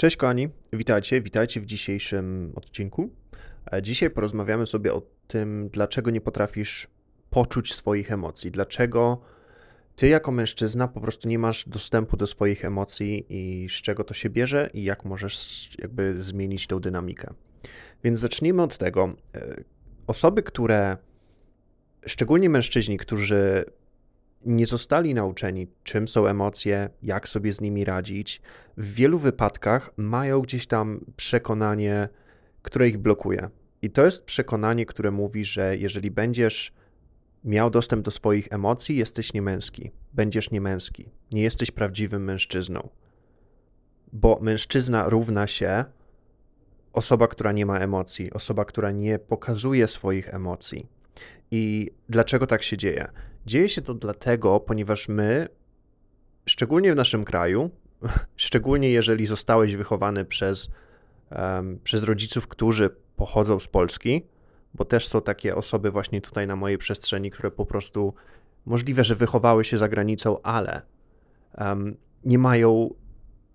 Cześć 0.00 0.16
kochani, 0.16 0.48
witajcie, 0.72 1.20
witajcie 1.20 1.60
w 1.60 1.66
dzisiejszym 1.66 2.52
odcinku. 2.56 3.10
E, 3.72 3.82
Dzisiaj 3.82 4.10
porozmawiamy 4.10 4.66
sobie 4.66 4.94
o 4.94 5.02
tym, 5.28 5.68
dlaczego 5.72 6.10
nie 6.10 6.20
potrafisz 6.20 6.88
poczuć 7.30 7.74
swoich 7.74 8.12
emocji, 8.12 8.50
dlaczego 8.50 9.20
ty 9.96 10.08
jako 10.08 10.32
mężczyzna 10.32 10.88
po 10.88 11.00
prostu 11.00 11.28
nie 11.28 11.38
masz 11.38 11.68
dostępu 11.68 12.16
do 12.16 12.26
swoich 12.26 12.64
emocji 12.64 13.26
i 13.28 13.68
z 13.68 13.72
czego 13.72 14.04
to 14.04 14.14
się 14.14 14.30
bierze 14.30 14.70
i 14.74 14.84
jak 14.84 15.04
możesz 15.04 15.68
jakby 15.78 16.22
zmienić 16.22 16.66
tą 16.66 16.80
dynamikę. 16.80 17.34
Więc 18.04 18.18
zacznijmy 18.18 18.62
od 18.62 18.78
tego. 18.78 19.14
E, 19.34 19.64
Osoby, 20.06 20.42
które, 20.42 20.96
szczególnie 22.06 22.50
mężczyźni, 22.50 22.98
którzy 22.98 23.64
nie 24.44 24.66
zostali 24.66 25.14
nauczeni, 25.14 25.66
czym 25.82 26.08
są 26.08 26.26
emocje, 26.26 26.90
jak 27.02 27.28
sobie 27.28 27.52
z 27.52 27.60
nimi 27.60 27.84
radzić, 27.84 28.42
w 28.76 28.94
wielu 28.94 29.18
wypadkach 29.18 29.90
mają 29.96 30.40
gdzieś 30.40 30.66
tam 30.66 31.04
przekonanie, 31.16 32.08
które 32.62 32.88
ich 32.88 32.98
blokuje. 32.98 33.50
I 33.82 33.90
to 33.90 34.04
jest 34.04 34.24
przekonanie, 34.24 34.86
które 34.86 35.10
mówi, 35.10 35.44
że 35.44 35.76
jeżeli 35.76 36.10
będziesz 36.10 36.72
miał 37.44 37.70
dostęp 37.70 38.04
do 38.04 38.10
swoich 38.10 38.48
emocji, 38.50 38.96
jesteś 38.96 39.32
niemęski. 39.32 39.90
Będziesz 40.12 40.50
niemęski. 40.50 41.10
Nie 41.32 41.42
jesteś 41.42 41.70
prawdziwym 41.70 42.24
mężczyzną. 42.24 42.88
Bo 44.12 44.38
mężczyzna 44.42 45.08
równa 45.08 45.46
się 45.46 45.84
osoba, 46.92 47.28
która 47.28 47.52
nie 47.52 47.66
ma 47.66 47.78
emocji, 47.78 48.32
osoba, 48.32 48.64
która 48.64 48.90
nie 48.90 49.18
pokazuje 49.18 49.88
swoich 49.88 50.34
emocji. 50.34 50.86
I 51.50 51.90
dlaczego 52.08 52.46
tak 52.46 52.62
się 52.62 52.76
dzieje? 52.76 53.08
Dzieje 53.46 53.68
się 53.68 53.82
to 53.82 53.94
dlatego, 53.94 54.60
ponieważ 54.60 55.08
my, 55.08 55.48
szczególnie 56.46 56.92
w 56.92 56.96
naszym 56.96 57.24
kraju, 57.24 57.70
szczególnie 58.36 58.90
jeżeli 58.90 59.26
zostałeś 59.26 59.76
wychowany 59.76 60.24
przez, 60.24 60.70
um, 61.30 61.78
przez 61.84 62.02
rodziców, 62.02 62.48
którzy 62.48 62.90
pochodzą 63.16 63.60
z 63.60 63.68
Polski, 63.68 64.26
bo 64.74 64.84
też 64.84 65.06
są 65.06 65.20
takie 65.20 65.56
osoby 65.56 65.90
właśnie 65.90 66.20
tutaj 66.20 66.46
na 66.46 66.56
mojej 66.56 66.78
przestrzeni, 66.78 67.30
które 67.30 67.50
po 67.50 67.66
prostu 67.66 68.14
możliwe, 68.66 69.04
że 69.04 69.14
wychowały 69.14 69.64
się 69.64 69.76
za 69.76 69.88
granicą, 69.88 70.42
ale 70.42 70.82
um, 71.58 71.96
nie 72.24 72.38
mają, 72.38 72.94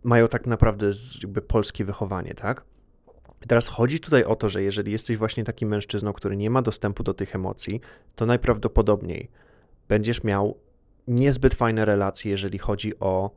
mają 0.04 0.28
tak 0.28 0.48
naprawdę 0.48 0.92
jakby 1.22 1.42
polskie 1.42 1.86
wychowanie, 1.86 2.34
tak? 2.34 2.66
Teraz 3.48 3.68
chodzi 3.68 4.00
tutaj 4.00 4.24
o 4.24 4.36
to, 4.36 4.50
że 4.50 4.64
jeżeli 4.64 4.92
jesteś 4.92 5.18
właśnie 5.18 5.44
takim 5.44 5.70
mężczyzną, 5.70 6.14
który 6.14 6.38
nie 6.38 6.50
ma 6.50 6.62
dostępu 6.62 7.04
do 7.04 7.14
tych 7.14 7.36
emocji, 7.36 7.82
to 8.16 8.26
najprawdopodobniej 8.26 9.30
będziesz 9.88 10.24
miał 10.24 10.58
niezbyt 11.08 11.54
fajne 11.54 11.86
relacje, 11.86 12.32
jeżeli 12.32 12.58
chodzi 12.58 13.00
o 13.00 13.32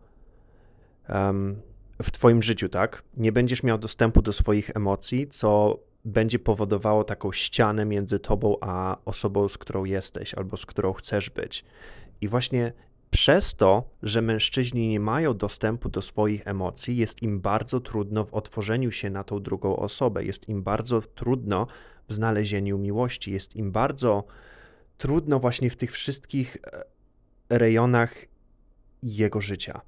um, 1.08 1.60
w 2.02 2.10
Twoim 2.10 2.42
życiu, 2.42 2.68
tak? 2.68 3.02
Nie 3.16 3.32
będziesz 3.32 3.62
miał 3.62 3.78
dostępu 3.78 4.22
do 4.22 4.32
swoich 4.32 4.70
emocji, 4.76 5.28
co 5.28 5.78
będzie 6.04 6.38
powodowało 6.38 7.04
taką 7.04 7.32
ścianę 7.32 7.84
między 7.84 8.18
Tobą 8.18 8.56
a 8.60 8.96
osobą, 9.04 9.48
z 9.48 9.58
którą 9.58 9.84
jesteś 9.84 10.34
albo 10.34 10.56
z 10.56 10.66
którą 10.66 10.92
chcesz 10.92 11.30
być. 11.30 11.64
I 12.20 12.28
właśnie 12.28 12.72
przez 13.18 13.54
to, 13.54 13.90
że 14.02 14.22
mężczyźni 14.22 14.88
nie 14.88 15.00
mają 15.00 15.34
dostępu 15.34 15.88
do 15.88 16.02
swoich 16.02 16.46
emocji, 16.46 16.96
jest 16.96 17.22
im 17.22 17.40
bardzo 17.40 17.80
trudno 17.80 18.24
w 18.24 18.34
otworzeniu 18.34 18.92
się 18.92 19.10
na 19.10 19.24
tą 19.24 19.42
drugą 19.42 19.76
osobę, 19.76 20.24
jest 20.24 20.48
im 20.48 20.62
bardzo 20.62 21.00
trudno 21.00 21.66
w 22.08 22.14
znalezieniu 22.14 22.78
miłości, 22.78 23.32
jest 23.32 23.56
im 23.56 23.72
bardzo 23.72 24.24
trudno 24.98 25.40
właśnie 25.40 25.70
w 25.70 25.76
tych 25.76 25.92
wszystkich 25.92 26.56
e, 26.56 27.58
rejonach 27.58 28.14
jego 29.02 29.40
życia. 29.40 29.80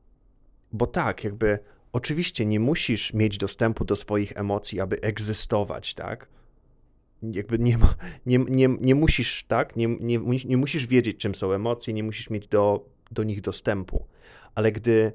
Bo 0.72 0.86
tak, 0.86 1.24
jakby 1.24 1.58
oczywiście 1.92 2.46
nie 2.46 2.60
musisz 2.60 3.14
mieć 3.14 3.38
dostępu 3.38 3.84
do 3.84 3.96
swoich 3.96 4.32
emocji, 4.36 4.80
aby 4.80 5.00
egzystować, 5.00 5.94
tak? 5.94 6.28
Jakby 7.22 7.58
nie, 7.58 7.78
nie, 8.26 8.38
nie, 8.38 8.68
nie 8.80 8.94
musisz, 8.94 9.44
tak? 9.44 9.76
Nie, 9.76 9.86
nie, 9.86 10.18
nie 10.44 10.56
musisz 10.56 10.86
wiedzieć, 10.86 11.16
czym 11.16 11.34
są 11.34 11.52
emocje, 11.52 11.94
nie 11.94 12.02
musisz 12.02 12.30
mieć 12.30 12.48
do, 12.48 12.90
do 13.10 13.22
nich 13.22 13.40
dostępu. 13.40 14.06
Ale 14.54 14.72
gdy 14.72 15.12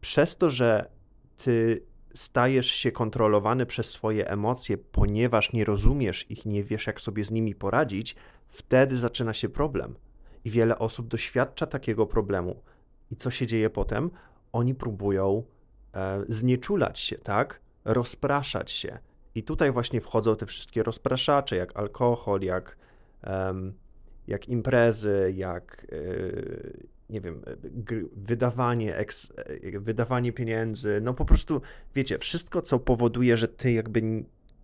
przez 0.00 0.36
to, 0.36 0.50
że 0.50 0.90
ty 1.36 1.82
stajesz 2.14 2.66
się 2.66 2.92
kontrolowany 2.92 3.66
przez 3.66 3.90
swoje 3.90 4.28
emocje, 4.28 4.78
ponieważ 4.78 5.52
nie 5.52 5.64
rozumiesz 5.64 6.30
ich, 6.30 6.46
nie 6.46 6.64
wiesz, 6.64 6.86
jak 6.86 7.00
sobie 7.00 7.24
z 7.24 7.30
nimi 7.30 7.54
poradzić, 7.54 8.16
wtedy 8.48 8.96
zaczyna 8.96 9.34
się 9.34 9.48
problem. 9.48 9.96
I 10.44 10.50
wiele 10.50 10.78
osób 10.78 11.08
doświadcza 11.08 11.66
takiego 11.66 12.06
problemu. 12.06 12.62
I 13.10 13.16
co 13.16 13.30
się 13.30 13.46
dzieje 13.46 13.70
potem? 13.70 14.10
Oni 14.52 14.74
próbują 14.74 15.42
e, 15.94 16.24
znieczulać 16.28 17.00
się, 17.00 17.16
tak? 17.16 17.60
Rozpraszać 17.84 18.70
się. 18.70 18.98
I 19.34 19.42
tutaj 19.42 19.72
właśnie 19.72 20.00
wchodzą 20.00 20.36
te 20.36 20.46
wszystkie 20.46 20.82
rozpraszacze, 20.82 21.56
jak 21.56 21.76
alkohol, 21.78 22.40
jak, 22.40 22.76
um, 23.26 23.74
jak 24.26 24.48
imprezy, 24.48 25.32
jak 25.36 25.86
yy, 25.92 26.86
nie 27.10 27.20
wiem, 27.20 27.42
wydawanie, 28.12 28.96
eks, 28.96 29.32
wydawanie 29.74 30.32
pieniędzy, 30.32 31.00
no 31.02 31.14
po 31.14 31.24
prostu, 31.24 31.60
wiecie, 31.94 32.18
wszystko, 32.18 32.62
co 32.62 32.78
powoduje, 32.78 33.36
że 33.36 33.48
ty 33.48 33.72
jakby 33.72 34.02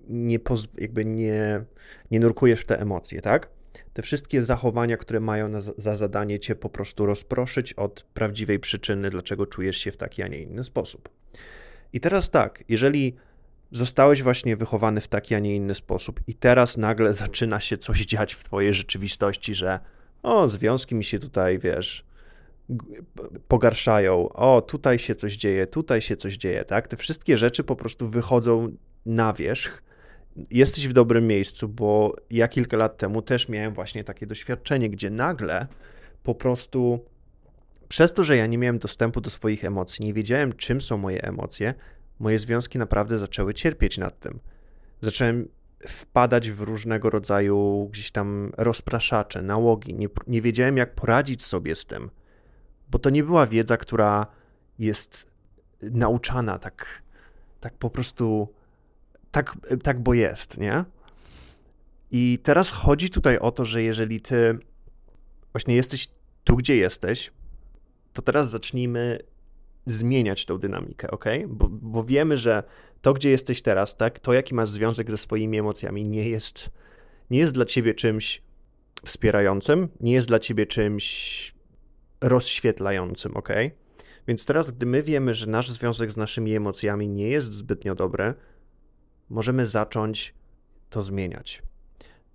nie, 0.09 0.39
jakby 0.79 1.05
nie, 1.05 1.65
nie 2.11 2.21
nurkujesz 2.21 2.61
w 2.61 2.67
te 2.67 2.81
emocje, 2.81 3.21
tak? 3.21 3.51
Te 3.93 4.03
wszystkie 4.03 4.43
zachowania, 4.43 4.97
które 4.97 5.21
mają 5.21 5.49
na, 5.49 5.61
za 5.61 5.97
zadanie 5.97 6.41
cię 6.41 6.55
po 6.55 6.69
prostu 6.69 7.06
rozproszyć 7.06 7.73
od 7.73 8.03
prawdziwej 8.15 8.59
przyczyny, 8.59 9.11
dlaczego 9.11 9.47
czujesz 9.47 9.77
się 9.77 9.93
w 9.93 9.97
taki, 9.97 10.23
a 10.23 10.29
nie 10.29 10.43
inny 10.43 10.65
sposób. 10.65 11.09
I 11.93 12.01
teraz 12.01 12.31
tak, 12.31 12.65
jeżeli 12.69 13.17
zostałeś 13.73 14.23
właśnie 14.23 14.56
wychowany 14.56 15.01
w 15.01 15.09
taki, 15.09 15.35
a 15.35 15.39
nie 15.39 15.56
inny 15.56 15.75
sposób 15.75 16.21
i 16.27 16.35
teraz 16.35 16.77
nagle 16.77 17.12
zaczyna 17.12 17.61
się 17.61 17.79
coś 17.79 18.05
dziać 18.05 18.35
w 18.35 18.45
twojej 18.45 18.75
rzeczywistości, 18.75 19.55
że 19.55 19.81
o, 20.23 20.49
związki 20.49 20.95
mi 20.95 21.05
się 21.05 21.19
tutaj, 21.19 21.59
wiesz, 21.59 22.06
pogarszają, 23.49 24.28
o, 24.28 24.60
tutaj 24.60 24.99
się 24.99 25.15
coś 25.15 25.37
dzieje, 25.37 25.66
tutaj 25.66 26.03
się 26.03 26.16
coś 26.16 26.37
dzieje, 26.37 26.65
tak? 26.65 26.88
Te 26.88 26.97
wszystkie 26.97 27.37
rzeczy 27.37 27.65
po 27.65 27.77
prostu 27.77 28.09
wychodzą 28.09 28.77
na 29.06 29.32
wierzch. 29.32 29.82
Jesteś 30.50 30.88
w 30.88 30.93
dobrym 30.93 31.26
miejscu, 31.26 31.69
bo 31.69 32.16
ja 32.31 32.49
kilka 32.49 32.76
lat 32.76 32.99
temu 32.99 33.22
też 33.22 33.49
miałem 33.49 33.75
właśnie 33.75 34.05
takie 34.05 34.26
doświadczenie, 34.26 34.91
gdzie 34.91 35.10
nagle 35.10 35.66
po 36.22 36.34
prostu 36.34 37.05
przez 37.88 38.12
to, 38.12 38.25
że 38.25 38.37
ja 38.37 38.47
nie 38.47 38.59
miałem 38.59 38.78
dostępu 38.78 39.21
do 39.21 39.31
swoich 39.31 39.65
emocji, 39.65 40.05
nie 40.05 40.15
wiedziałem, 40.15 40.53
czym 40.53 40.81
są 40.81 40.99
moje 40.99 41.22
emocje, 41.22 41.75
moje 42.19 42.38
związki 42.38 42.78
naprawdę 42.78 43.19
zaczęły 43.19 43.55
cierpieć 43.55 43.99
nad 43.99 44.21
tym. 44.21 44.41
Zacząłem 45.00 45.49
wpadać 45.88 46.50
w 46.50 46.60
różnego 46.60 47.10
rodzaju 47.10 47.88
gdzieś 47.93 48.10
tam 48.10 48.53
rozpraszacze, 48.56 49.43
nałogi. 49.43 49.94
Nie, 49.94 50.09
nie 50.26 50.43
wiedziałem, 50.43 50.76
jak 50.76 50.94
poradzić 50.94 51.44
sobie 51.44 51.75
z 51.75 51.84
tym 51.84 52.10
bo 52.91 52.99
to 52.99 53.11
nie 53.11 53.25
była 53.25 53.47
wiedza, 53.47 53.77
która 53.77 54.27
jest 54.79 55.31
nauczana 55.83 56.59
tak, 56.59 57.03
tak 57.61 57.75
po 57.75 57.91
prostu, 57.91 58.49
tak, 59.31 59.57
tak 59.83 60.03
bo 60.03 60.15
jest, 60.15 60.59
nie? 60.59 60.85
I 62.11 62.39
teraz 62.43 62.71
chodzi 62.71 63.11
tutaj 63.11 63.39
o 63.39 63.51
to, 63.51 63.65
że 63.65 63.83
jeżeli 63.83 64.21
ty 64.21 64.59
właśnie 65.53 65.75
jesteś 65.77 66.09
tu, 66.45 66.57
gdzie 66.57 66.77
jesteś, 66.77 67.33
to 68.13 68.23
teraz 68.23 68.51
zacznijmy 68.51 69.19
zmieniać 69.87 70.45
tą 70.45 70.59
dynamikę, 70.59 71.11
ok? 71.11 71.25
Bo, 71.49 71.69
bo 71.69 72.05
wiemy, 72.05 72.39
że 72.39 72.63
to, 73.03 73.15
gdzie 73.15 73.31
jesteś 73.31 73.63
teraz, 73.63 73.97
tak, 73.97 74.21
to 74.21 74.33
jaki 74.33 74.55
masz 74.55 74.69
związek 74.71 75.11
ze 75.11 75.17
swoimi 75.17 75.59
emocjami, 75.59 76.09
nie 76.09 76.29
jest, 76.29 76.71
nie 77.31 77.39
jest 77.39 77.55
dla 77.55 77.65
ciebie 77.65 77.95
czymś 77.95 78.43
wspierającym, 79.05 79.89
nie 80.01 80.13
jest 80.13 80.29
dla 80.29 80.39
ciebie 80.39 80.67
czymś 80.67 81.56
rozświetlającym, 82.21 83.37
ok? 83.37 83.49
Więc 84.28 84.47
teraz, 84.47 84.71
gdy 84.71 84.87
my 84.87 85.03
wiemy, 85.03 85.34
że 85.34 85.47
nasz 85.47 85.71
związek 85.71 86.10
z 86.10 86.16
naszymi 86.16 86.56
emocjami 86.56 87.09
nie 87.09 87.28
jest 87.28 87.53
zbytnio 87.53 87.94
dobry, 87.94 88.35
możemy 89.29 89.67
zacząć 89.67 90.35
to 90.91 91.02
zmieniać. 91.02 91.62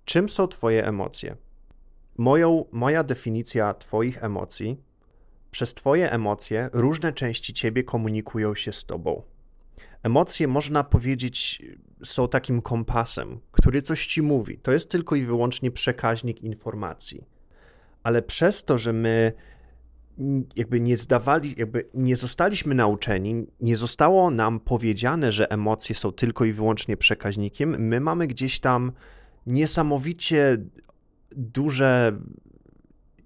Czym 0.04 0.28
są 0.28 0.48
Twoje 0.48 0.86
emocje? 0.86 1.36
Moją, 2.16 2.64
moja 2.72 3.04
definicja 3.04 3.74
Twoich 3.74 4.24
emocji, 4.24 4.82
przez 5.50 5.74
Twoje 5.74 6.12
emocje 6.12 6.70
różne 6.72 7.12
części 7.12 7.54
Ciebie 7.54 7.84
komunikują 7.84 8.54
się 8.54 8.72
z 8.72 8.84
Tobą. 8.84 9.22
Emocje, 10.02 10.48
można 10.48 10.84
powiedzieć, 10.84 11.62
są 12.04 12.28
takim 12.28 12.62
kompasem, 12.62 13.40
który 13.52 13.82
coś 13.82 14.06
Ci 14.06 14.22
mówi. 14.22 14.58
To 14.58 14.72
jest 14.72 14.90
tylko 14.90 15.16
i 15.16 15.24
wyłącznie 15.24 15.70
przekaźnik 15.70 16.42
informacji. 16.42 17.24
Ale 18.02 18.22
przez 18.22 18.64
to, 18.64 18.78
że 18.78 18.92
my 18.92 19.32
jakby 20.56 20.80
nie 20.80 20.96
zdawali, 20.96 21.54
jakby 21.56 21.88
nie 21.94 22.16
zostaliśmy 22.16 22.74
nauczeni, 22.74 23.46
nie 23.60 23.76
zostało 23.76 24.30
nam 24.30 24.60
powiedziane, 24.60 25.32
że 25.32 25.50
emocje 25.50 25.94
są 25.94 26.12
tylko 26.12 26.44
i 26.44 26.52
wyłącznie 26.52 26.96
przekaźnikiem. 26.96 27.76
My 27.78 28.00
mamy 28.00 28.26
gdzieś 28.26 28.60
tam 28.60 28.92
niesamowicie 29.46 30.58
duże 31.36 32.18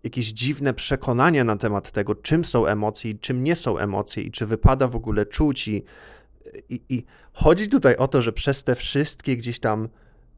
jakieś 0.04 0.26
dziwne 0.26 0.74
przekonania 0.74 1.44
na 1.44 1.56
temat 1.56 1.92
tego, 1.92 2.14
czym 2.14 2.44
są 2.44 2.66
emocje 2.66 3.10
i 3.10 3.18
czym 3.18 3.44
nie 3.44 3.56
są 3.56 3.78
emocje 3.78 4.22
i 4.22 4.30
czy 4.30 4.46
wypada 4.46 4.88
w 4.88 4.96
ogóle 4.96 5.26
czuć 5.26 5.68
i 5.68 5.82
i, 6.68 6.80
I 6.88 7.04
chodzi 7.32 7.68
tutaj 7.68 7.96
o 7.96 8.08
to, 8.08 8.20
że 8.20 8.32
przez 8.32 8.64
te 8.64 8.74
wszystkie 8.74 9.36
gdzieś 9.36 9.60
tam 9.60 9.88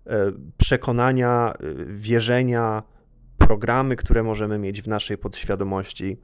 e, 0.06 0.32
przekonania, 0.56 1.52
e, 1.52 1.84
wierzenia, 1.86 2.82
programy, 3.38 3.96
które 3.96 4.22
możemy 4.22 4.58
mieć 4.58 4.82
w 4.82 4.88
naszej 4.88 5.18
podświadomości, 5.18 6.18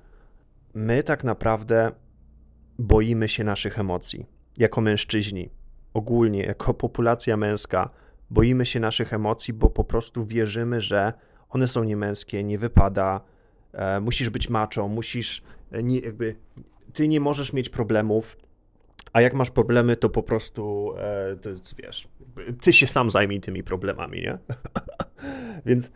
my 0.74 1.02
tak 1.02 1.24
naprawdę 1.24 1.92
boimy 2.78 3.28
się 3.28 3.44
naszych 3.44 3.78
emocji. 3.78 4.26
Jako 4.58 4.80
mężczyźni, 4.80 5.50
ogólnie, 5.94 6.42
jako 6.42 6.74
populacja 6.74 7.36
męska, 7.36 7.90
boimy 8.30 8.66
się 8.66 8.80
naszych 8.80 9.12
emocji, 9.12 9.54
bo 9.54 9.70
po 9.70 9.84
prostu 9.84 10.26
wierzymy, 10.26 10.80
że 10.80 11.12
one 11.48 11.68
są 11.68 11.84
niemęskie, 11.84 12.44
nie 12.44 12.58
wypada, 12.58 13.20
e, 13.72 14.00
musisz 14.00 14.30
być 14.30 14.48
maczą, 14.48 14.88
musisz, 14.88 15.42
e, 15.72 15.82
nie, 15.82 15.98
jakby, 15.98 16.36
ty 16.92 17.08
nie 17.08 17.20
możesz 17.20 17.52
mieć 17.52 17.68
problemów, 17.68 18.36
a 19.12 19.20
jak 19.20 19.34
masz 19.34 19.50
problemy, 19.50 19.96
to 19.96 20.10
po 20.10 20.22
prostu, 20.22 20.92
e, 20.98 21.36
to 21.36 21.50
wiesz, 21.78 22.08
ty 22.62 22.72
się 22.72 22.86
sam 22.86 23.10
zajmij 23.10 23.40
tymi 23.40 23.62
problemami, 23.62 24.20
nie? 24.20 24.38
Więc 25.66 25.90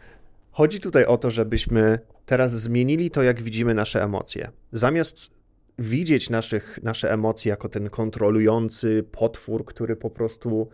chodzi 0.58 0.81
tutaj 0.81 1.05
o 1.05 1.19
to, 1.19 1.31
żebyśmy 1.31 1.99
teraz 2.26 2.52
zmienili 2.52 3.10
to, 3.10 3.22
jak 3.22 3.43
widzimy 3.43 3.75
nasze 3.75 4.02
emocje. 4.02 4.50
Zamiast 4.72 5.31
widzieć 5.78 6.31
naszych, 6.31 6.78
nasze 6.82 7.12
emocje 7.12 7.50
jako 7.50 7.69
ten 7.69 7.90
kontrolujący 7.90 9.05
potwór, 9.12 9.64
który 9.64 9.96
po 9.96 10.10
prostu 10.10 10.69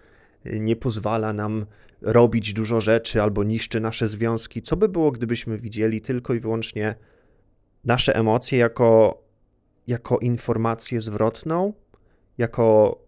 nie 0.45 0.77
pozwala 0.77 1.33
nam 1.33 1.67
robić 2.03 2.53
dużo 2.53 2.81
rzeczy 2.81 3.23
albo 3.23 3.45
niszczy 3.45 3.81
nasze 3.81 4.09
związki. 4.09 4.63
Co 4.63 4.77
by 4.77 4.89
było, 4.89 5.11
gdybyśmy 5.11 5.59
widzieli 5.59 6.01
tylko 6.01 6.35
i 6.35 6.41
wyłącznie 6.41 6.95
nasze 7.85 8.15
emocje 8.15 8.59
jako, 8.59 9.23
jako 9.87 10.19
informację 10.19 11.01
zwrotną, 11.01 11.73
jako, 12.39 12.99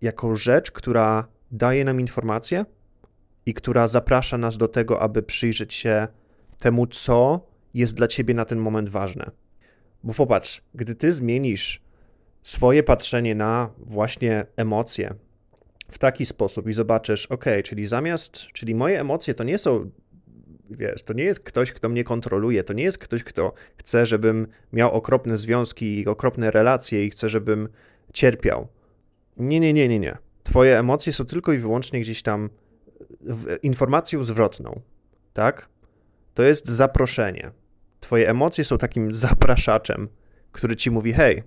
jako 0.00 0.36
rzecz, 0.36 0.70
która 0.70 1.28
daje 1.50 1.84
nam 1.84 2.00
informację 2.00 2.64
i 3.46 3.54
która 3.54 3.88
zaprasza 3.88 4.38
nas 4.38 4.58
do 4.58 4.68
tego, 4.68 5.00
aby 5.00 5.22
przyjrzeć 5.22 5.74
się 5.74 6.08
temu, 6.58 6.86
co 6.86 7.46
jest 7.74 7.94
dla 7.94 8.08
ciebie 8.08 8.34
na 8.34 8.44
ten 8.44 8.58
moment 8.58 8.88
ważne. 8.88 9.30
Bo 10.04 10.14
popatrz, 10.14 10.62
gdy 10.74 10.94
ty 10.94 11.12
zmienisz 11.12 11.82
swoje 12.42 12.82
patrzenie 12.82 13.34
na 13.34 13.70
właśnie 13.78 14.46
emocje 14.56 15.14
w 15.88 15.98
taki 15.98 16.26
sposób 16.26 16.68
i 16.68 16.72
zobaczysz, 16.72 17.26
ok, 17.26 17.44
czyli 17.64 17.86
zamiast, 17.86 18.46
czyli 18.46 18.74
moje 18.74 19.00
emocje 19.00 19.34
to 19.34 19.44
nie 19.44 19.58
są, 19.58 19.90
wiesz, 20.70 21.02
to 21.02 21.12
nie 21.12 21.24
jest 21.24 21.40
ktoś, 21.40 21.72
kto 21.72 21.88
mnie 21.88 22.04
kontroluje, 22.04 22.64
to 22.64 22.72
nie 22.72 22.84
jest 22.84 22.98
ktoś, 22.98 23.24
kto 23.24 23.52
chce, 23.76 24.06
żebym 24.06 24.46
miał 24.72 24.92
okropne 24.92 25.38
związki 25.38 26.00
i 26.00 26.06
okropne 26.06 26.50
relacje 26.50 27.06
i 27.06 27.10
chce, 27.10 27.28
żebym 27.28 27.68
cierpiał. 28.12 28.68
Nie, 29.36 29.60
nie, 29.60 29.72
nie, 29.72 29.88
nie, 29.88 29.98
nie. 29.98 30.18
Twoje 30.44 30.78
emocje 30.78 31.12
są 31.12 31.24
tylko 31.24 31.52
i 31.52 31.58
wyłącznie 31.58 32.00
gdzieś 32.00 32.22
tam 32.22 32.50
informacją 33.62 34.24
zwrotną, 34.24 34.80
tak? 35.32 35.68
To 36.34 36.42
jest 36.42 36.68
zaproszenie. 36.68 37.50
Twoje 38.00 38.28
emocje 38.28 38.64
są 38.64 38.78
takim 38.78 39.14
zapraszaczem, 39.26 40.08
który 40.52 40.76
ci 40.76 40.90
mówi: 40.90 41.12
Hej, 41.12 41.42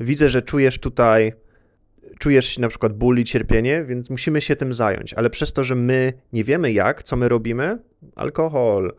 widzę, 0.00 0.28
że 0.28 0.42
czujesz 0.42 0.78
tutaj, 0.78 1.32
czujesz 2.18 2.58
na 2.58 2.68
przykład 2.68 2.92
ból 2.92 3.18
i 3.18 3.24
cierpienie, 3.24 3.84
więc 3.84 4.10
musimy 4.10 4.40
się 4.40 4.56
tym 4.56 4.72
zająć. 4.72 5.14
Ale 5.14 5.30
przez 5.30 5.52
to, 5.52 5.64
że 5.64 5.74
my 5.74 6.12
nie 6.32 6.44
wiemy 6.44 6.72
jak, 6.72 7.02
co 7.02 7.16
my 7.16 7.28
robimy, 7.28 7.78
alkohol, 8.16 8.94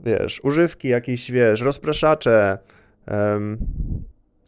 wiesz, 0.00 0.40
używki 0.44 0.88
jakieś, 0.88 1.30
wiesz, 1.30 1.60
rozpraszacze, 1.60 2.58
um, 3.10 3.58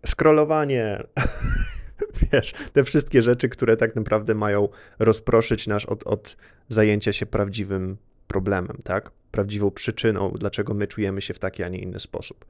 scrollowanie, 0.07 1.03
wiesz, 2.33 2.53
te 2.73 2.85
wszystkie 2.85 3.23
rzeczy, 3.23 3.49
które 3.49 3.77
tak 3.77 3.97
naprawdę 3.97 4.35
mają 4.35 4.69
rozproszyć 4.99 5.67
nas 5.67 5.87
od, 5.87 6.07
od 6.07 6.37
zajęcia 6.69 7.13
się 7.13 7.27
prawdziwym 7.27 7.97
problemem, 8.29 8.77
tak? 8.85 9.11
Prawdziwą 9.31 9.71
przyczyną, 9.71 10.31
dlaczego 10.39 10.75
my 10.75 10.87
czujemy 10.87 11.23
się 11.23 11.35
w 11.35 11.39
taki, 11.39 11.63
a 11.63 11.69
nie 11.69 11.79
inny 11.79 12.01
sposób. 12.01 12.45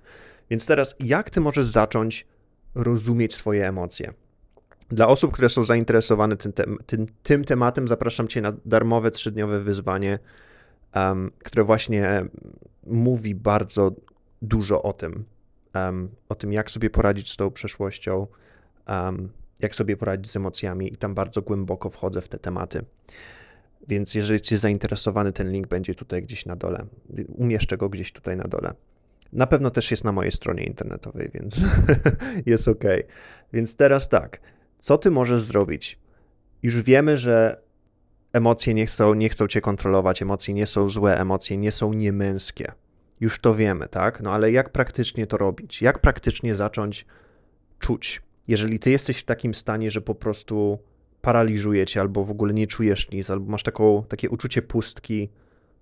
Więc 0.51 0.67
teraz, 0.67 0.97
jak 1.01 1.31
ty 1.31 1.41
możesz 1.41 1.67
zacząć 1.67 2.27
rozumieć 2.75 3.35
swoje 3.35 3.69
emocje? 3.69 4.13
Dla 4.89 5.09
osób, 5.09 5.33
które 5.33 5.49
są 5.49 5.65
zainteresowane 5.65 6.37
tym, 6.37 6.53
tym, 6.87 7.07
tym 7.23 7.45
tematem, 7.45 7.89
zapraszam 7.89 8.29
Cię 8.29 8.41
na 8.41 8.53
darmowe 8.65 9.11
trzydniowe 9.11 9.61
wyzwanie, 9.61 10.19
um, 10.95 11.31
które 11.39 11.65
właśnie 11.65 12.25
mówi 12.87 13.35
bardzo 13.35 13.93
dużo 14.43 14.83
o 14.83 14.93
tym, 14.93 15.25
um, 15.75 16.09
o 16.29 16.35
tym, 16.35 16.53
jak 16.53 16.71
sobie 16.71 16.91
poradzić 16.91 17.33
z 17.33 17.37
tą 17.37 17.51
przeszłością, 17.51 18.27
um, 18.89 19.29
jak 19.61 19.75
sobie 19.75 19.97
poradzić 19.97 20.33
z 20.33 20.37
emocjami, 20.37 20.93
i 20.93 20.97
tam 20.97 21.15
bardzo 21.15 21.43
głęboko 21.43 21.91
wchodzę 21.91 22.21
w 22.21 22.29
te 22.29 22.39
tematy. 22.39 22.85
Więc 23.89 24.15
jeżeli 24.15 24.35
jesteś 24.35 24.59
zainteresowany, 24.59 25.33
ten 25.33 25.53
link 25.53 25.67
będzie 25.67 25.95
tutaj 25.95 26.23
gdzieś 26.23 26.47
na 26.47 26.57
dole. 26.57 26.87
Umieszczę 27.29 27.77
go 27.77 27.89
gdzieś 27.89 28.13
tutaj 28.13 28.37
na 28.37 28.45
dole. 28.45 28.75
Na 29.33 29.47
pewno 29.47 29.71
też 29.71 29.91
jest 29.91 30.05
na 30.05 30.13
mojej 30.13 30.33
stronie 30.33 30.65
internetowej, 30.65 31.31
więc 31.35 31.61
jest 32.47 32.69
ok. 32.69 32.85
Więc 33.53 33.77
teraz 33.77 34.09
tak, 34.09 34.41
co 34.79 34.99
ty 34.99 35.11
możesz 35.11 35.43
zrobić? 35.43 35.99
Już 36.63 36.83
wiemy, 36.83 37.17
że 37.17 37.63
emocje 38.33 38.75
nie 38.75 38.87
chcą, 38.87 39.15
nie 39.15 39.29
chcą 39.29 39.47
cię 39.47 39.61
kontrolować, 39.61 40.23
emocje 40.23 40.55
nie 40.55 40.67
są 40.67 40.89
złe, 40.89 41.21
emocje 41.21 41.57
nie 41.57 41.73
są 41.73 41.93
niemęskie. 41.93 42.73
Już 43.21 43.39
to 43.41 43.55
wiemy, 43.55 43.89
tak? 43.89 44.21
No 44.21 44.33
ale 44.33 44.53
jak 44.53 44.71
praktycznie 44.71 45.27
to 45.27 45.37
robić? 45.37 45.83
Jak 45.83 45.99
praktycznie 45.99 46.55
zacząć 46.55 47.07
czuć? 47.79 48.23
Jeżeli 48.49 48.79
ty 48.79 48.91
jesteś 48.91 49.19
w 49.19 49.25
takim 49.25 49.55
stanie, 49.55 49.91
że 49.91 50.01
po 50.01 50.15
prostu 50.15 50.79
paraliżuje 51.21 51.87
cię, 51.87 52.01
albo 52.01 52.25
w 52.25 52.31
ogóle 52.31 52.55
nie 52.55 52.67
czujesz 52.67 53.11
nic, 53.11 53.31
albo 53.31 53.51
masz 53.51 53.63
taką, 53.63 54.05
takie 54.09 54.31
uczucie 54.31 54.63
pustki, 54.63 55.29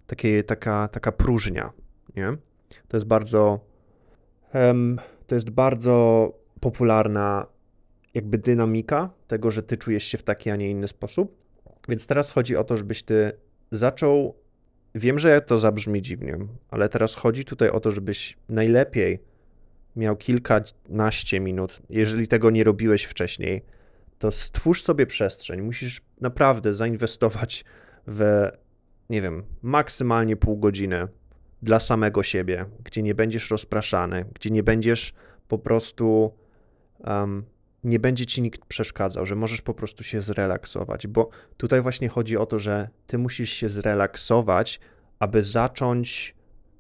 takie, 0.07 0.43
taka, 0.43 0.89
taka 0.89 1.13
próżnia, 1.13 1.73
nie? 2.17 2.37
To 2.89 2.97
jest 2.97 3.07
bardzo, 3.07 3.61
um, 4.55 4.99
to 5.27 5.35
jest 5.35 5.51
bardzo 5.51 6.33
popularna 6.61 7.47
jakby 8.15 8.39
dynamika 8.39 9.11
tego, 9.29 9.51
że 9.51 9.63
ty 9.63 9.77
czujesz 9.77 10.05
się 10.05 10.19
w 10.19 10.23
taki, 10.23 10.51
a 10.51 10.57
nie 10.57 10.71
inny 10.71 10.89
sposób. 10.89 11.37
Więc 11.89 12.07
teraz 12.07 12.31
chodzi 12.31 12.57
o 12.57 12.65
to, 12.65 12.77
żebyś 12.77 13.03
ty 13.03 13.33
zaczął. 13.71 14.35
Wiem, 14.95 15.19
że 15.19 15.41
to 15.41 15.61
zabrzmi 15.61 16.03
dziwnie, 16.03 16.39
ale 16.71 16.89
teraz 16.89 17.15
chodzi 17.15 17.45
tutaj 17.45 17.69
o 17.71 17.81
to, 17.81 17.93
żebyś 17.93 18.39
najlepiej 18.49 19.19
miał 19.97 20.17
kilkanaście 20.17 21.41
minut, 21.41 21.83
jeżeli 21.91 22.29
tego 22.29 22.51
nie 22.51 22.65
robiłeś 22.65 23.05
wcześniej, 23.05 23.63
to 24.19 24.31
stwórz 24.31 24.83
sobie 24.83 25.07
przestrzeń. 25.07 25.63
Musisz 25.63 26.01
naprawdę 26.21 26.75
zainwestować 26.75 27.65
w, 28.07 28.49
nie 29.11 29.23
wiem, 29.23 29.45
maksymalnie 29.63 30.37
pół 30.37 30.57
godziny 30.57 31.09
dla 31.63 31.81
samego 31.81 32.23
siebie, 32.23 32.67
gdzie 32.85 33.03
nie 33.03 33.15
będziesz 33.15 33.51
rozpraszany, 33.51 34.25
gdzie 34.35 34.51
nie 34.51 34.63
będziesz 34.63 35.15
po 35.49 35.59
prostu, 35.59 36.35
um, 36.99 37.45
nie 37.85 37.99
będzie 37.99 38.27
ci 38.27 38.43
nikt 38.43 38.65
przeszkadzał, 38.65 39.27
że 39.27 39.35
możesz 39.35 39.63
po 39.63 39.75
prostu 39.75 40.05
się 40.05 40.23
zrelaksować, 40.23 41.07
bo 41.07 41.29
tutaj 41.57 41.83
właśnie 41.83 42.09
chodzi 42.09 42.37
o 42.37 42.47
to, 42.47 42.59
że 42.59 42.89
ty 43.07 43.19
musisz 43.19 43.51
się 43.51 43.69
zrelaksować, 43.69 44.81
aby 45.19 45.43
zacząć 45.43 46.35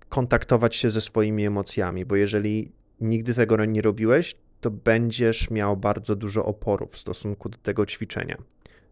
kontaktować 0.08 0.76
się 0.76 0.90
ze 0.90 1.00
swoimi 1.00 1.46
emocjami, 1.46 2.04
bo 2.04 2.16
jeżeli 2.16 2.72
nigdy 3.00 3.34
tego 3.34 3.64
nie 3.64 3.82
robiłeś, 3.82 4.36
to 4.60 4.70
będziesz 4.70 5.50
miał 5.50 5.76
bardzo 5.76 6.16
dużo 6.16 6.44
oporów 6.44 6.92
w 6.92 6.98
stosunku 6.98 7.48
do 7.48 7.58
tego 7.58 7.86
ćwiczenia. 7.86 8.36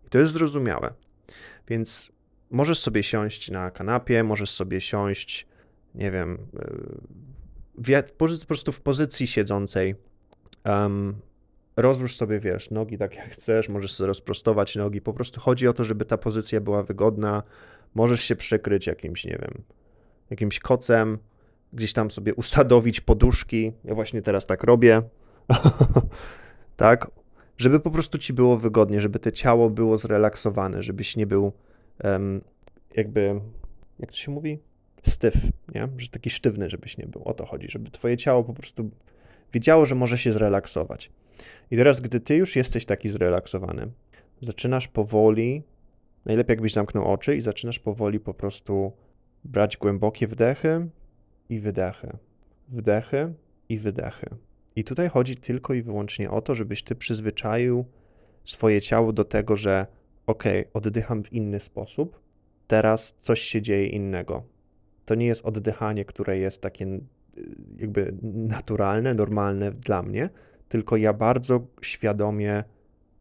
I 0.06 0.08
to 0.10 0.18
jest 0.18 0.32
zrozumiałe. 0.32 0.94
Więc 1.68 2.12
możesz 2.50 2.78
sobie 2.78 3.02
siąść 3.02 3.50
na 3.50 3.70
kanapie, 3.70 4.24
możesz 4.24 4.50
sobie 4.50 4.80
siąść, 4.80 5.46
nie 5.94 6.10
wiem, 6.10 6.38
e, 7.88 8.02
po 8.02 8.26
prostu 8.46 8.72
w 8.72 8.80
pozycji 8.80 9.26
siedzącej. 9.26 9.94
Um, 10.64 11.14
rozłóż 11.76 12.16
sobie, 12.16 12.40
wiesz, 12.40 12.70
nogi 12.70 12.98
tak 12.98 13.16
jak 13.16 13.30
chcesz, 13.30 13.68
możesz 13.68 13.92
sobie 13.92 14.08
rozprostować 14.08 14.76
nogi. 14.76 15.00
Po 15.00 15.12
prostu 15.12 15.40
chodzi 15.40 15.68
o 15.68 15.72
to, 15.72 15.84
żeby 15.84 16.04
ta 16.04 16.18
pozycja 16.18 16.60
była 16.60 16.82
wygodna. 16.82 17.42
Możesz 17.94 18.20
się 18.20 18.36
przykryć 18.36 18.86
jakimś, 18.86 19.24
nie 19.24 19.38
wiem, 19.42 19.62
jakimś 20.30 20.58
kocem, 20.58 21.18
gdzieś 21.74 21.92
tam 21.92 22.10
sobie 22.10 22.34
usadowić 22.34 23.00
poduszki. 23.00 23.72
Ja 23.84 23.94
właśnie 23.94 24.22
teraz 24.22 24.46
tak 24.46 24.62
robię. 24.62 25.02
tak? 26.76 27.10
Żeby 27.58 27.80
po 27.80 27.90
prostu 27.90 28.18
ci 28.18 28.32
było 28.32 28.56
wygodnie, 28.56 29.00
żeby 29.00 29.18
to 29.18 29.30
ciało 29.30 29.70
było 29.70 29.98
zrelaksowane, 29.98 30.82
żebyś 30.82 31.16
nie 31.16 31.26
był 31.26 31.52
um, 32.04 32.40
jakby, 32.96 33.40
jak 33.98 34.10
to 34.10 34.16
się 34.16 34.30
mówi? 34.30 34.58
Styw, 35.02 35.34
nie? 35.74 35.88
Że 35.98 36.08
taki 36.08 36.30
sztywny, 36.30 36.70
żebyś 36.70 36.98
nie 36.98 37.06
był. 37.06 37.22
O 37.24 37.34
to 37.34 37.46
chodzi, 37.46 37.66
żeby 37.70 37.90
twoje 37.90 38.16
ciało 38.16 38.44
po 38.44 38.54
prostu 38.54 38.90
wiedziało, 39.52 39.86
że 39.86 39.94
może 39.94 40.18
się 40.18 40.32
zrelaksować. 40.32 41.10
I 41.70 41.76
teraz, 41.76 42.00
gdy 42.00 42.20
ty 42.20 42.36
już 42.36 42.56
jesteś 42.56 42.84
taki 42.84 43.08
zrelaksowany, 43.08 43.90
zaczynasz 44.40 44.88
powoli, 44.88 45.62
najlepiej 46.24 46.52
jakbyś 46.52 46.72
zamknął 46.72 47.12
oczy 47.12 47.36
i 47.36 47.40
zaczynasz 47.40 47.78
powoli 47.78 48.20
po 48.20 48.34
prostu 48.34 48.92
brać 49.44 49.76
głębokie 49.76 50.28
wdechy 50.28 50.88
i 51.48 51.60
wydechy. 51.60 52.16
Wdechy 52.68 53.34
i 53.68 53.78
wydechy. 53.78 54.26
I 54.76 54.84
tutaj 54.84 55.08
chodzi 55.08 55.36
tylko 55.36 55.74
i 55.74 55.82
wyłącznie 55.82 56.30
o 56.30 56.42
to, 56.42 56.54
żebyś 56.54 56.82
ty 56.82 56.94
przyzwyczaił 56.94 57.84
swoje 58.44 58.80
ciało 58.80 59.12
do 59.12 59.24
tego, 59.24 59.56
że 59.56 59.86
ok, 60.26 60.44
oddycham 60.74 61.22
w 61.22 61.32
inny 61.32 61.60
sposób, 61.60 62.20
teraz 62.66 63.14
coś 63.18 63.40
się 63.40 63.62
dzieje 63.62 63.86
innego. 63.86 64.42
To 65.04 65.14
nie 65.14 65.26
jest 65.26 65.44
oddychanie, 65.44 66.04
które 66.04 66.38
jest 66.38 66.60
takie 66.60 67.00
jakby 67.78 68.14
naturalne, 68.32 69.14
normalne 69.14 69.72
dla 69.72 70.02
mnie, 70.02 70.30
tylko 70.68 70.96
ja 70.96 71.12
bardzo 71.12 71.66
świadomie 71.82 72.64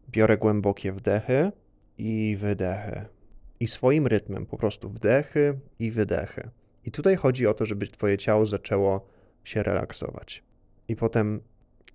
biorę 0.09 0.37
głębokie 0.37 0.91
wdechy 0.91 1.51
i 1.97 2.37
wydechy. 2.39 3.05
I 3.59 3.67
swoim 3.67 4.07
rytmem 4.07 4.45
po 4.45 4.57
prostu 4.57 4.89
wdechy 4.89 5.59
i 5.79 5.91
wydechy. 5.91 6.49
I 6.85 6.91
tutaj 6.91 7.15
chodzi 7.15 7.47
o 7.47 7.53
to, 7.53 7.65
żeby 7.65 7.87
twoje 7.87 8.17
ciało 8.17 8.45
zaczęło 8.45 9.07
się 9.43 9.63
relaksować. 9.63 10.43
I 10.87 10.95
potem 10.95 11.41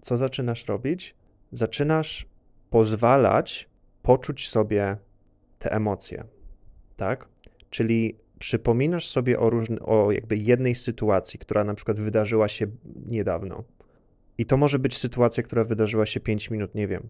co 0.01 0.17
zaczynasz 0.17 0.67
robić? 0.67 1.15
Zaczynasz 1.53 2.27
pozwalać 2.71 3.69
poczuć 4.03 4.49
sobie 4.49 4.97
te 5.59 5.73
emocje, 5.73 6.25
tak? 6.97 7.29
Czyli 7.71 8.17
przypominasz 8.39 9.09
sobie 9.09 9.41
o, 9.41 9.51
różny, 9.51 9.81
o 9.81 10.13
jakby 10.13 10.37
jednej 10.37 10.75
sytuacji, 10.75 11.39
która 11.39 11.65
na 11.65 11.75
przykład 11.75 11.99
wydarzyła 11.99 12.49
się 12.49 12.67
niedawno. 13.07 13.65
I 14.39 14.47
to 14.47 14.57
może 14.57 14.79
być 14.79 14.99
sytuacja, 14.99 15.43
która 15.43 15.65
wydarzyła 15.65 16.07
się 16.07 16.21
5 16.21 16.51
minut, 16.51 16.75
nie 16.75 16.89
wiem. 16.89 17.09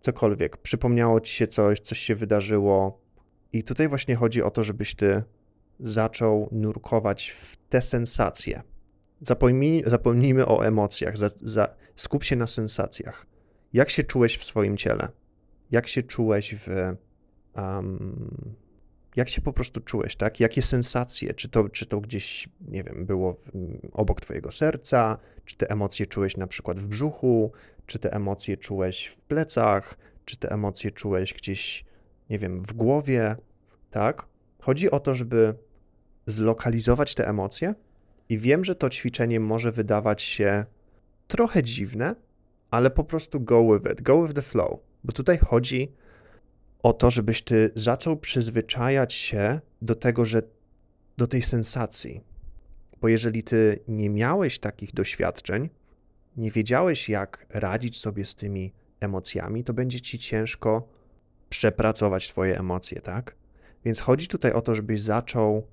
Cokolwiek. 0.00 0.56
Przypomniało 0.56 1.20
ci 1.20 1.34
się 1.34 1.46
coś, 1.46 1.80
coś 1.80 1.98
się 1.98 2.14
wydarzyło. 2.14 3.00
I 3.52 3.64
tutaj 3.64 3.88
właśnie 3.88 4.14
chodzi 4.14 4.42
o 4.42 4.50
to, 4.50 4.64
żebyś 4.64 4.94
ty 4.94 5.22
zaczął 5.82 6.48
nurkować 6.52 7.30
w 7.30 7.56
te 7.56 7.82
sensacje. 7.82 8.62
Zapomnij, 9.20 9.82
zapomnijmy 9.86 10.46
o 10.46 10.66
emocjach, 10.66 11.18
za, 11.18 11.30
za, 11.42 11.68
skup 11.96 12.24
się 12.24 12.36
na 12.36 12.46
sensacjach. 12.46 13.26
Jak 13.72 13.90
się 13.90 14.02
czułeś 14.02 14.36
w 14.36 14.44
swoim 14.44 14.76
ciele? 14.76 15.08
Jak 15.70 15.86
się 15.86 16.02
czułeś 16.02 16.54
w. 16.54 16.96
Um, 17.56 18.54
jak 19.16 19.28
się 19.28 19.40
po 19.42 19.52
prostu 19.52 19.80
czułeś, 19.80 20.16
tak? 20.16 20.40
Jakie 20.40 20.62
sensacje? 20.62 21.34
Czy 21.34 21.48
to, 21.48 21.68
czy 21.68 21.86
to 21.86 22.00
gdzieś, 22.00 22.48
nie 22.60 22.84
wiem, 22.84 23.06
było 23.06 23.36
obok 23.92 24.20
twojego 24.20 24.52
serca? 24.52 25.18
Czy 25.44 25.56
te 25.56 25.70
emocje 25.70 26.06
czułeś 26.06 26.36
na 26.36 26.46
przykład 26.46 26.80
w 26.80 26.86
brzuchu? 26.86 27.52
Czy 27.86 27.98
te 27.98 28.12
emocje 28.12 28.56
czułeś 28.56 29.06
w 29.06 29.16
plecach? 29.16 29.98
Czy 30.24 30.36
te 30.36 30.50
emocje 30.50 30.90
czułeś 30.90 31.34
gdzieś, 31.34 31.84
nie 32.30 32.38
wiem, 32.38 32.58
w 32.58 32.72
głowie? 32.72 33.36
Tak? 33.90 34.26
Chodzi 34.60 34.90
o 34.90 35.00
to, 35.00 35.14
żeby 35.14 35.54
zlokalizować 36.30 37.14
te 37.14 37.28
emocje. 37.28 37.74
I 38.28 38.38
wiem, 38.38 38.64
że 38.64 38.74
to 38.74 38.90
ćwiczenie 38.90 39.40
może 39.40 39.72
wydawać 39.72 40.22
się 40.22 40.64
trochę 41.28 41.62
dziwne, 41.62 42.14
ale 42.70 42.90
po 42.90 43.04
prostu 43.04 43.40
go 43.40 43.74
with 43.74 43.92
it, 43.92 44.02
go 44.02 44.22
with 44.22 44.34
the 44.34 44.42
flow. 44.42 44.80
Bo 45.04 45.12
tutaj 45.12 45.38
chodzi 45.38 45.92
o 46.82 46.92
to, 46.92 47.10
żebyś 47.10 47.42
ty 47.42 47.70
zaczął 47.74 48.16
przyzwyczajać 48.16 49.14
się 49.14 49.60
do 49.82 49.94
tego, 49.94 50.24
że 50.24 50.42
do 51.16 51.26
tej 51.26 51.42
sensacji. 51.42 52.20
Bo 53.00 53.08
jeżeli 53.08 53.42
ty 53.42 53.78
nie 53.88 54.10
miałeś 54.10 54.58
takich 54.58 54.94
doświadczeń, 54.94 55.68
nie 56.36 56.50
wiedziałeś, 56.50 57.08
jak 57.08 57.46
radzić 57.48 57.98
sobie 57.98 58.24
z 58.24 58.34
tymi 58.34 58.72
emocjami, 59.00 59.64
to 59.64 59.74
będzie 59.74 60.00
ci 60.00 60.18
ciężko 60.18 60.88
przepracować 61.48 62.28
twoje 62.28 62.58
emocje, 62.58 63.00
tak? 63.00 63.36
Więc 63.84 64.00
chodzi 64.00 64.28
tutaj 64.28 64.52
o 64.52 64.60
to, 64.60 64.74
żebyś 64.74 65.00
zaczął 65.00 65.66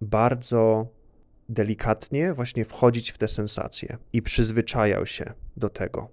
bardzo 0.00 0.86
delikatnie 1.48 2.34
właśnie 2.34 2.64
wchodzić 2.64 3.10
w 3.10 3.18
te 3.18 3.28
sensacje 3.28 3.98
i 4.12 4.22
przyzwyczajał 4.22 5.06
się 5.06 5.32
do 5.56 5.68
tego. 5.68 6.08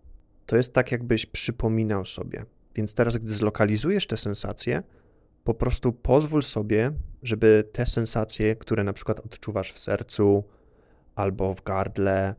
To 0.46 0.58
jest 0.58 0.74
tak, 0.74 0.92
jakbyś 0.92 1.26
przypominał 1.26 2.06
sobie. 2.06 2.46
Więc 2.76 2.94
teraz, 2.94 3.18
gdy 3.18 3.34
zlokalizujesz 3.34 4.08
te 4.08 4.18
sensacje, 4.18 4.84
po 5.44 5.54
prostu 5.54 5.94
pozwól 5.94 6.44
sobie, 6.44 6.92
żeby 7.24 7.70
te 7.74 7.86
sensacje, 7.86 8.56
które 8.56 8.84
na 8.84 8.94
przykład 8.94 9.20
odczuwasz 9.20 9.72
w 9.72 9.80
sercu, 9.80 10.44
albo 11.16 11.54
w 11.54 11.64
gardle, 11.64 12.36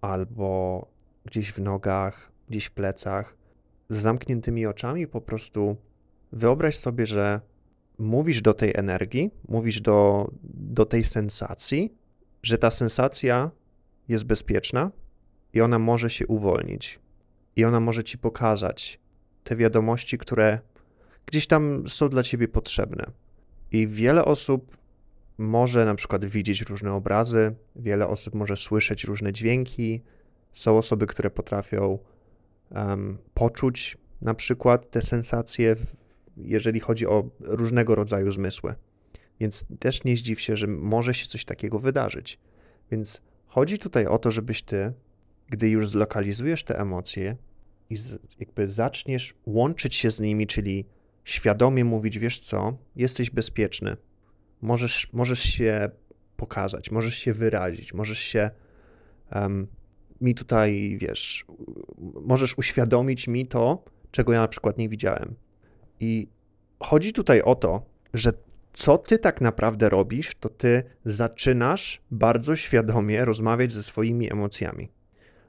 albo 0.00 0.86
gdzieś 1.24 1.52
w 1.52 1.58
nogach, 1.58 2.32
gdzieś 2.48 2.64
w 2.64 2.70
plecach, 2.70 3.36
z 3.90 3.96
zamkniętymi 3.96 4.66
oczami 4.66 5.06
po 5.06 5.20
prostu 5.20 5.76
wyobraź 6.32 6.78
sobie, 6.78 7.06
że 7.06 7.40
mówisz 7.98 8.42
do 8.42 8.54
tej 8.54 8.72
energii, 8.74 9.30
mówisz 9.48 9.80
do, 9.80 10.30
do 10.44 10.84
tej 10.86 11.04
sensacji, 11.04 11.94
że 12.42 12.58
ta 12.58 12.70
sensacja 12.70 13.50
jest 14.08 14.24
bezpieczna 14.24 14.90
i 15.52 15.60
ona 15.60 15.78
może 15.78 16.10
się 16.10 16.26
uwolnić. 16.26 16.98
I 17.56 17.64
ona 17.64 17.80
może 17.80 18.04
ci 18.04 18.18
pokazać 18.18 19.00
te 19.44 19.56
wiadomości, 19.56 20.18
które 20.18 20.58
gdzieś 21.26 21.46
tam 21.46 21.88
są 21.88 22.08
dla 22.08 22.22
ciebie 22.22 22.48
potrzebne. 22.48 23.06
I 23.72 23.86
wiele 23.86 24.24
osób 24.24 24.76
może 25.38 25.84
na 25.84 25.94
przykład 25.94 26.24
widzieć 26.24 26.62
różne 26.62 26.92
obrazy, 26.92 27.54
wiele 27.76 28.06
osób 28.06 28.34
może 28.34 28.56
słyszeć 28.56 29.04
różne 29.04 29.32
dźwięki. 29.32 30.02
Są 30.52 30.78
osoby, 30.78 31.06
które 31.06 31.30
potrafią 31.30 31.98
um, 32.70 33.18
poczuć 33.34 33.98
na 34.22 34.34
przykład 34.34 34.90
te 34.90 35.02
sensacje, 35.02 35.76
jeżeli 36.36 36.80
chodzi 36.80 37.06
o 37.06 37.30
różnego 37.40 37.94
rodzaju 37.94 38.32
zmysły. 38.32 38.74
Więc 39.40 39.66
też 39.78 40.04
nie 40.04 40.16
zdziw 40.16 40.40
się, 40.40 40.56
że 40.56 40.66
może 40.66 41.14
się 41.14 41.26
coś 41.26 41.44
takiego 41.44 41.78
wydarzyć. 41.78 42.38
Więc 42.90 43.22
chodzi 43.46 43.78
tutaj 43.78 44.06
o 44.06 44.18
to, 44.18 44.30
żebyś 44.30 44.62
ty, 44.62 44.92
gdy 45.48 45.70
już 45.70 45.88
zlokalizujesz 45.88 46.64
te 46.64 46.78
emocje 46.78 47.36
i 47.90 47.96
z, 47.96 48.18
jakby 48.38 48.70
zaczniesz 48.70 49.34
łączyć 49.46 49.94
się 49.94 50.10
z 50.10 50.20
nimi, 50.20 50.46
czyli 50.46 50.84
świadomie 51.24 51.84
mówić, 51.84 52.18
wiesz 52.18 52.38
co, 52.38 52.76
jesteś 52.96 53.30
bezpieczny, 53.30 53.96
możesz, 54.62 55.12
możesz 55.12 55.40
się 55.40 55.90
pokazać, 56.36 56.90
możesz 56.90 57.14
się 57.14 57.32
wyrazić, 57.32 57.94
możesz 57.94 58.18
się 58.18 58.50
um, 59.32 59.66
mi 60.20 60.34
tutaj, 60.34 60.98
wiesz, 61.00 61.44
możesz 61.98 62.58
uświadomić 62.58 63.28
mi 63.28 63.46
to, 63.46 63.84
czego 64.10 64.32
ja 64.32 64.40
na 64.40 64.48
przykład 64.48 64.78
nie 64.78 64.88
widziałem. 64.88 65.34
I 66.00 66.28
chodzi 66.80 67.12
tutaj 67.12 67.42
o 67.42 67.54
to, 67.54 67.82
że 68.14 68.32
co 68.72 68.98
ty 68.98 69.18
tak 69.18 69.40
naprawdę 69.40 69.88
robisz, 69.88 70.34
to 70.40 70.48
ty 70.48 70.82
zaczynasz 71.04 72.02
bardzo 72.10 72.56
świadomie 72.56 73.24
rozmawiać 73.24 73.72
ze 73.72 73.82
swoimi 73.82 74.32
emocjami. 74.32 74.88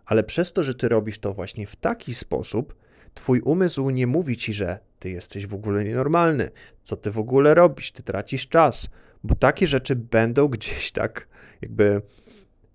Ale 0.05 0.23
przez 0.23 0.53
to, 0.53 0.63
że 0.63 0.75
ty 0.75 0.89
robisz 0.89 1.19
to 1.19 1.33
właśnie 1.33 1.67
w 1.67 1.75
taki 1.75 2.15
sposób, 2.15 2.75
twój 3.13 3.41
umysł 3.41 3.89
nie 3.89 4.07
mówi 4.07 4.37
ci, 4.37 4.53
że 4.53 4.79
ty 4.99 5.09
jesteś 5.09 5.45
w 5.45 5.53
ogóle 5.53 5.83
nienormalny, 5.83 6.51
co 6.83 6.97
ty 6.97 7.11
w 7.11 7.19
ogóle 7.19 7.53
robisz, 7.53 7.91
ty 7.91 8.03
tracisz 8.03 8.47
czas, 8.47 8.89
bo 9.23 9.35
takie 9.35 9.67
rzeczy 9.67 9.95
będą 9.95 10.47
gdzieś 10.57 10.91
tak, 10.91 11.27
jakby 11.61 12.01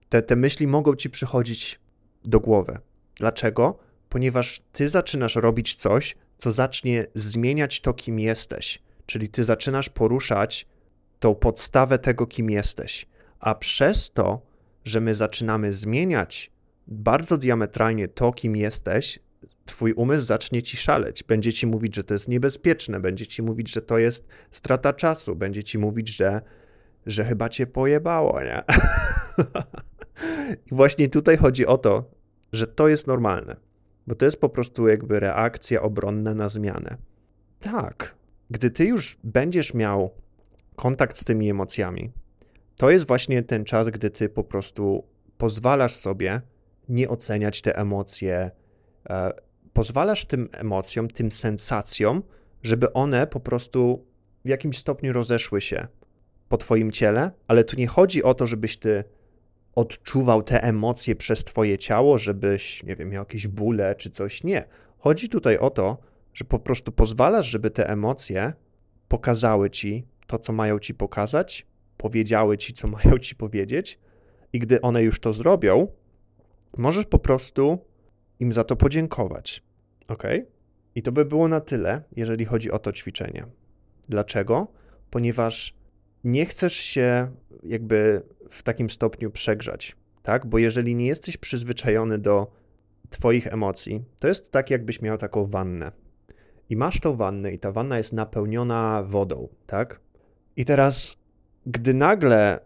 te, 0.08 0.22
te 0.22 0.36
myśli 0.36 0.66
mogą 0.66 0.96
ci 0.96 1.10
przychodzić 1.10 1.80
do 2.24 2.40
głowy. 2.40 2.78
Dlaczego? 3.14 3.78
Ponieważ 4.08 4.60
ty 4.72 4.88
zaczynasz 4.88 5.36
robić 5.36 5.74
coś, 5.74 6.16
co 6.40 6.52
zacznie 6.52 7.06
zmieniać 7.14 7.80
to, 7.80 7.94
kim 7.94 8.18
jesteś. 8.18 8.82
Czyli 9.06 9.28
ty 9.28 9.44
zaczynasz 9.44 9.88
poruszać 9.88 10.66
tą 11.18 11.34
podstawę 11.34 11.98
tego, 11.98 12.26
kim 12.26 12.50
jesteś. 12.50 13.06
A 13.40 13.54
przez 13.54 14.10
to, 14.10 14.42
że 14.84 15.00
my 15.00 15.14
zaczynamy 15.14 15.72
zmieniać 15.72 16.50
bardzo 16.86 17.38
diametralnie 17.38 18.08
to, 18.08 18.32
kim 18.32 18.56
jesteś, 18.56 19.18
twój 19.64 19.92
umysł 19.92 20.26
zacznie 20.26 20.62
ci 20.62 20.76
szaleć. 20.76 21.22
Będzie 21.22 21.52
ci 21.52 21.66
mówić, 21.66 21.94
że 21.94 22.04
to 22.04 22.14
jest 22.14 22.28
niebezpieczne, 22.28 23.00
będzie 23.00 23.26
ci 23.26 23.42
mówić, 23.42 23.72
że 23.72 23.82
to 23.82 23.98
jest 23.98 24.28
strata 24.50 24.92
czasu, 24.92 25.36
będzie 25.36 25.62
ci 25.62 25.78
mówić, 25.78 26.16
że, 26.16 26.40
że 27.06 27.24
chyba 27.24 27.48
cię 27.48 27.66
pojebało, 27.66 28.42
nie? 28.42 28.62
I 30.72 30.74
właśnie 30.74 31.08
tutaj 31.08 31.36
chodzi 31.36 31.66
o 31.66 31.78
to, 31.78 32.10
że 32.52 32.66
to 32.66 32.88
jest 32.88 33.06
normalne, 33.06 33.56
bo 34.10 34.16
to 34.16 34.24
jest 34.24 34.40
po 34.40 34.48
prostu 34.48 34.88
jakby 34.88 35.20
reakcja 35.20 35.82
obronna 35.82 36.34
na 36.34 36.48
zmianę. 36.48 36.96
Tak, 37.60 38.14
gdy 38.50 38.70
ty 38.70 38.84
już 38.84 39.18
będziesz 39.24 39.74
miał 39.74 40.10
kontakt 40.76 41.16
z 41.16 41.24
tymi 41.24 41.50
emocjami, 41.50 42.12
to 42.76 42.90
jest 42.90 43.06
właśnie 43.06 43.42
ten 43.42 43.64
czas, 43.64 43.88
gdy 43.88 44.10
ty 44.10 44.28
po 44.28 44.44
prostu 44.44 45.04
pozwalasz 45.38 45.94
sobie 45.94 46.40
nie 46.88 47.08
oceniać 47.08 47.62
te 47.62 47.76
emocje, 47.76 48.50
e, 49.10 49.32
pozwalasz 49.72 50.24
tym 50.24 50.48
emocjom, 50.52 51.08
tym 51.08 51.32
sensacjom, 51.32 52.22
żeby 52.62 52.92
one 52.92 53.26
po 53.26 53.40
prostu 53.40 54.06
w 54.44 54.48
jakimś 54.48 54.78
stopniu 54.78 55.12
rozeszły 55.12 55.60
się 55.60 55.86
po 56.48 56.56
twoim 56.56 56.92
ciele, 56.92 57.30
ale 57.48 57.64
tu 57.64 57.76
nie 57.76 57.86
chodzi 57.86 58.22
o 58.22 58.34
to, 58.34 58.46
żebyś 58.46 58.76
ty 58.76 59.04
odczuwał 59.74 60.42
te 60.42 60.62
emocje 60.62 61.16
przez 61.16 61.44
twoje 61.44 61.78
ciało, 61.78 62.18
żebyś, 62.18 62.84
nie 62.84 62.96
wiem, 62.96 63.08
miał 63.08 63.20
jakieś 63.22 63.48
bóle 63.48 63.94
czy 63.94 64.10
coś. 64.10 64.44
Nie. 64.44 64.64
Chodzi 64.98 65.28
tutaj 65.28 65.58
o 65.58 65.70
to, 65.70 65.98
że 66.34 66.44
po 66.44 66.58
prostu 66.58 66.92
pozwalasz, 66.92 67.46
żeby 67.46 67.70
te 67.70 67.88
emocje 67.88 68.52
pokazały 69.08 69.70
ci 69.70 70.06
to, 70.26 70.38
co 70.38 70.52
mają 70.52 70.78
ci 70.78 70.94
pokazać, 70.94 71.66
powiedziały 71.96 72.58
ci, 72.58 72.72
co 72.72 72.88
mają 73.04 73.18
ci 73.18 73.34
powiedzieć, 73.34 73.98
i 74.52 74.58
gdy 74.58 74.80
one 74.80 75.02
już 75.02 75.20
to 75.20 75.32
zrobią, 75.32 75.88
możesz 76.76 77.06
po 77.06 77.18
prostu 77.18 77.78
im 78.40 78.52
za 78.52 78.64
to 78.64 78.76
podziękować. 78.76 79.62
Ok? 80.08 80.22
I 80.94 81.02
to 81.02 81.12
by 81.12 81.24
było 81.24 81.48
na 81.48 81.60
tyle, 81.60 82.02
jeżeli 82.16 82.44
chodzi 82.44 82.70
o 82.70 82.78
to 82.78 82.92
ćwiczenie. 82.92 83.46
Dlaczego? 84.08 84.66
Ponieważ 85.10 85.74
nie 86.24 86.46
chcesz 86.46 86.74
się 86.74 87.30
jakby 87.62 88.22
w 88.50 88.62
takim 88.62 88.90
stopniu 88.90 89.30
przegrzać, 89.30 89.96
tak? 90.22 90.46
Bo 90.46 90.58
jeżeli 90.58 90.94
nie 90.94 91.06
jesteś 91.06 91.36
przyzwyczajony 91.36 92.18
do 92.18 92.52
Twoich 93.10 93.46
emocji, 93.46 94.04
to 94.20 94.28
jest 94.28 94.50
tak, 94.50 94.70
jakbyś 94.70 95.02
miał 95.02 95.18
taką 95.18 95.46
wannę. 95.46 95.92
I 96.68 96.76
masz 96.76 97.00
tą 97.00 97.16
wannę, 97.16 97.52
i 97.52 97.58
ta 97.58 97.72
wanna 97.72 97.98
jest 97.98 98.12
napełniona 98.12 99.02
wodą, 99.02 99.48
tak? 99.66 100.00
I 100.56 100.64
teraz, 100.64 101.16
gdy 101.66 101.94
nagle 101.94 102.60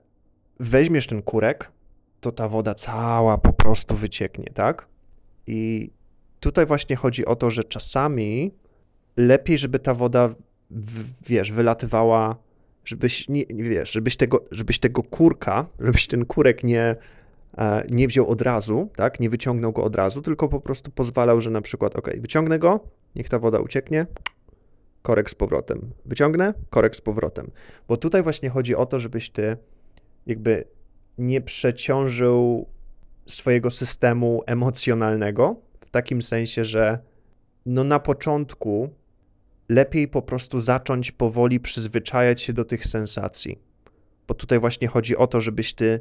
weźmiesz 0.61 1.07
ten 1.07 1.23
kurek, 1.23 1.73
to 2.21 2.33
ta 2.33 2.49
woda 2.49 2.75
cała 2.75 3.39
po 3.39 3.53
prostu 3.53 3.97
wycieknie, 3.97 4.47
tak? 4.55 4.89
I 5.47 5.91
tutaj 6.41 6.67
właśnie 6.67 6.97
chodzi 6.97 7.27
o 7.27 7.37
to, 7.37 7.51
że 7.51 7.65
czasami 7.65 8.55
lepiej, 9.17 9.59
żeby 9.59 9.79
ta 9.79 9.95
woda, 9.95 10.35
wiesz, 11.27 11.53
wylatywała, 11.53 12.37
żebyś, 12.85 13.29
nie, 13.29 13.45
wiesz, 13.47 13.93
żebyś 13.93 14.17
tego, 14.17 14.45
żebyś 14.51 14.79
tego 14.79 15.03
kurka, 15.03 15.67
żebyś 15.81 16.07
ten 16.07 16.25
kurek 16.25 16.65
nie, 16.65 16.97
e, 17.59 17.85
nie 17.91 18.09
wziął 18.09 18.29
od 18.29 18.43
razu, 18.43 18.89
tak, 18.97 19.21
nie 19.21 19.31
wyciągnął 19.31 19.73
go 19.73 19.85
od 19.85 19.97
razu, 19.97 20.23
tylko 20.23 20.49
po 20.49 20.61
prostu 20.61 20.91
pozwalał, 20.91 21.41
że 21.41 21.51
na 21.51 21.61
przykład, 21.61 21.97
ok, 21.97 22.11
wyciągnę 22.21 22.59
go, 22.59 22.81
niech 23.15 23.29
ta 23.29 23.39
woda 23.39 23.59
ucieknie, 23.59 24.07
korek 25.03 25.31
z 25.31 25.35
powrotem. 25.35 25.91
Wyciągnę, 26.07 26.55
korek 26.71 26.97
z 26.97 27.01
powrotem. 27.01 27.51
Bo 27.89 27.97
tutaj 27.97 28.23
właśnie 28.23 28.49
chodzi 28.49 28.77
o 28.77 28.87
to, 28.87 29.01
żebyś 29.01 29.31
ty 29.31 29.57
jakby 30.27 30.65
nie 31.19 31.41
przeciążył 31.41 32.67
swojego 33.27 33.71
systemu 33.71 34.43
emocjonalnego, 34.47 35.57
w 35.87 35.91
takim 35.91 36.23
sensie, 36.23 36.65
że 36.65 36.99
no 37.67 37.85
na 37.85 37.99
początku 37.99 38.91
lepiej 39.69 40.09
po 40.09 40.23
prostu 40.23 40.61
zacząć 40.61 41.13
powoli 41.13 41.61
przyzwyczajać 41.61 42.43
się 42.43 42.53
do 42.53 42.65
tych 42.65 42.87
sensacji. 42.87 43.59
Bo 44.29 44.35
tutaj 44.35 44.61
właśnie 44.61 44.89
chodzi 44.89 45.17
o 45.17 45.27
to, 45.27 45.41
żebyś 45.41 45.75
ty 45.75 46.01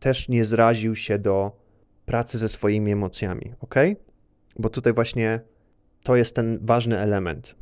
też 0.00 0.28
nie 0.28 0.44
zraził 0.44 0.96
się 0.96 1.18
do 1.18 1.64
pracy 2.06 2.38
ze 2.38 2.48
swoimi 2.48 2.92
emocjami, 2.92 3.52
ok? 3.60 3.74
Bo 4.58 4.70
tutaj 4.70 4.92
właśnie 4.92 5.40
to 6.02 6.16
jest 6.16 6.34
ten 6.34 6.58
ważny 6.62 6.98
element. 6.98 7.54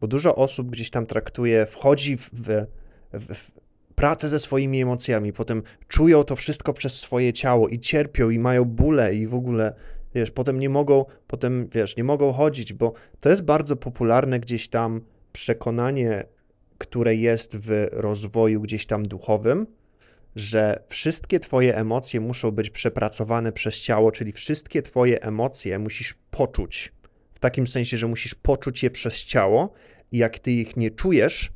Bo 0.00 0.06
dużo 0.06 0.36
osób 0.36 0.70
gdzieś 0.70 0.90
tam 0.90 1.06
traktuje, 1.06 1.66
wchodzi 1.66 2.16
w, 2.16 2.30
w, 2.32 2.66
w, 3.12 3.52
pracę 3.94 4.28
ze 4.28 4.38
swoimi 4.38 4.82
emocjami, 4.82 5.32
potem 5.32 5.62
czują 5.88 6.24
to 6.24 6.36
wszystko 6.36 6.72
przez 6.72 7.00
swoje 7.00 7.32
ciało 7.32 7.68
i 7.68 7.78
cierpią 7.80 8.30
i 8.30 8.38
mają 8.38 8.64
bóle 8.64 9.14
i 9.14 9.26
w 9.26 9.34
ogóle, 9.34 9.74
wiesz, 10.14 10.30
potem 10.30 10.58
nie 10.58 10.68
mogą, 10.68 11.04
potem, 11.26 11.68
wiesz, 11.68 11.96
nie 11.96 12.04
mogą 12.04 12.32
chodzić, 12.32 12.72
bo 12.72 12.92
to 13.20 13.30
jest 13.30 13.42
bardzo 13.42 13.76
popularne 13.76 14.40
gdzieś 14.40 14.68
tam 14.68 15.00
przekonanie, 15.32 16.24
które 16.78 17.14
jest 17.14 17.56
w 17.56 17.88
rozwoju 17.92 18.60
gdzieś 18.60 18.86
tam 18.86 19.08
duchowym, 19.08 19.66
że 20.36 20.84
wszystkie 20.88 21.40
Twoje 21.40 21.76
emocje 21.76 22.20
muszą 22.20 22.50
być 22.50 22.70
przepracowane 22.70 23.52
przez 23.52 23.80
ciało, 23.80 24.12
czyli 24.12 24.32
wszystkie 24.32 24.82
Twoje 24.82 25.22
emocje 25.22 25.78
musisz 25.78 26.14
poczuć. 26.30 26.92
W 27.32 27.38
takim 27.38 27.66
sensie, 27.66 27.96
że 27.96 28.06
musisz 28.06 28.34
poczuć 28.34 28.82
je 28.82 28.90
przez 28.90 29.14
ciało 29.14 29.72
i 30.12 30.18
jak 30.18 30.38
Ty 30.38 30.52
ich 30.52 30.76
nie 30.76 30.90
czujesz, 30.90 31.52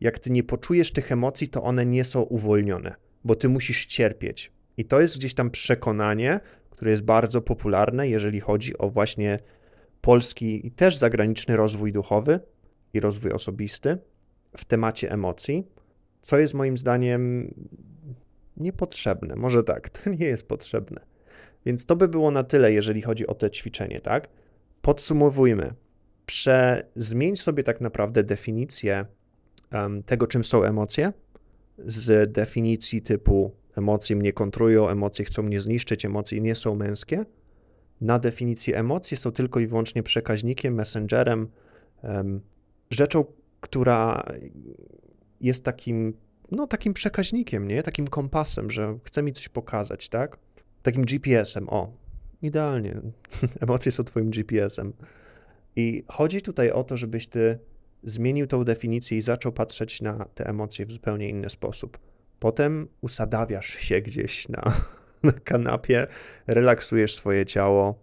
jak 0.00 0.18
ty 0.18 0.30
nie 0.30 0.42
poczujesz 0.42 0.92
tych 0.92 1.12
emocji, 1.12 1.48
to 1.48 1.62
one 1.62 1.86
nie 1.86 2.04
są 2.04 2.22
uwolnione, 2.22 2.94
bo 3.24 3.34
ty 3.36 3.48
musisz 3.48 3.86
cierpieć. 3.86 4.52
I 4.76 4.84
to 4.84 5.00
jest 5.00 5.18
gdzieś 5.18 5.34
tam 5.34 5.50
przekonanie, 5.50 6.40
które 6.74 6.90
jest 6.90 7.02
bardzo 7.02 7.42
popularne, 7.42 8.08
jeżeli 8.08 8.40
chodzi 8.40 8.78
o 8.78 8.88
właśnie 8.90 9.38
polski 10.00 10.66
i 10.66 10.70
też 10.70 10.96
zagraniczny 10.96 11.56
rozwój 11.56 11.92
duchowy 11.92 12.40
i 12.94 13.00
rozwój 13.00 13.32
osobisty 13.32 13.98
w 14.56 14.64
temacie 14.64 15.10
emocji, 15.10 15.66
co 16.22 16.38
jest 16.38 16.54
moim 16.54 16.78
zdaniem 16.78 17.54
niepotrzebne. 18.56 19.36
Może 19.36 19.62
tak, 19.62 19.88
to 19.98 20.10
nie 20.10 20.26
jest 20.26 20.48
potrzebne. 20.48 21.00
Więc 21.66 21.86
to 21.86 21.96
by 21.96 22.08
było 22.08 22.30
na 22.30 22.44
tyle, 22.44 22.72
jeżeli 22.72 23.02
chodzi 23.02 23.26
o 23.26 23.34
te 23.34 23.50
ćwiczenie, 23.50 24.00
tak? 24.00 24.28
Podsumowujmy. 24.82 25.74
Prze... 26.26 26.86
Zmień 26.96 27.36
sobie 27.36 27.62
tak 27.62 27.80
naprawdę 27.80 28.24
definicję 28.24 29.04
tego, 30.06 30.26
czym 30.26 30.44
są 30.44 30.62
emocje, 30.62 31.12
z 31.78 32.32
definicji 32.32 33.02
typu 33.02 33.52
emocje 33.76 34.16
mnie 34.16 34.32
kontrolują, 34.32 34.88
emocje 34.88 35.24
chcą 35.24 35.42
mnie 35.42 35.60
zniszczyć, 35.60 36.04
emocje 36.04 36.40
nie 36.40 36.54
są 36.54 36.74
męskie, 36.74 37.24
na 38.00 38.18
definicję 38.18 38.76
emocji 38.76 39.16
są 39.16 39.32
tylko 39.32 39.60
i 39.60 39.66
wyłącznie 39.66 40.02
przekaźnikiem, 40.02 40.74
messengerem, 40.74 41.48
rzeczą, 42.90 43.24
która 43.60 44.24
jest 45.40 45.64
takim, 45.64 46.14
no 46.50 46.66
takim 46.66 46.94
przekaźnikiem, 46.94 47.68
nie? 47.68 47.82
Takim 47.82 48.08
kompasem, 48.08 48.70
że 48.70 48.98
chce 49.04 49.22
mi 49.22 49.32
coś 49.32 49.48
pokazać, 49.48 50.08
tak? 50.08 50.38
Takim 50.82 51.04
GPS-em, 51.04 51.68
o, 51.68 51.92
idealnie. 52.42 53.00
Emocje 53.60 53.92
są 53.92 54.04
twoim 54.04 54.30
GPS-em. 54.30 54.92
I 55.76 56.04
chodzi 56.08 56.42
tutaj 56.42 56.70
o 56.70 56.84
to, 56.84 56.96
żebyś 56.96 57.26
ty 57.26 57.58
zmienił 58.02 58.46
tą 58.46 58.64
definicję 58.64 59.18
i 59.18 59.22
zaczął 59.22 59.52
patrzeć 59.52 60.02
na 60.02 60.24
te 60.34 60.46
emocje 60.46 60.86
w 60.86 60.92
zupełnie 60.92 61.28
inny 61.28 61.50
sposób. 61.50 61.98
Potem 62.44 62.88
usadawiasz 63.00 63.66
się 63.66 64.00
gdzieś 64.00 64.48
na, 64.48 64.62
na 65.22 65.32
kanapie, 65.32 66.06
relaksujesz 66.46 67.14
swoje 67.14 67.46
ciało, 67.46 67.98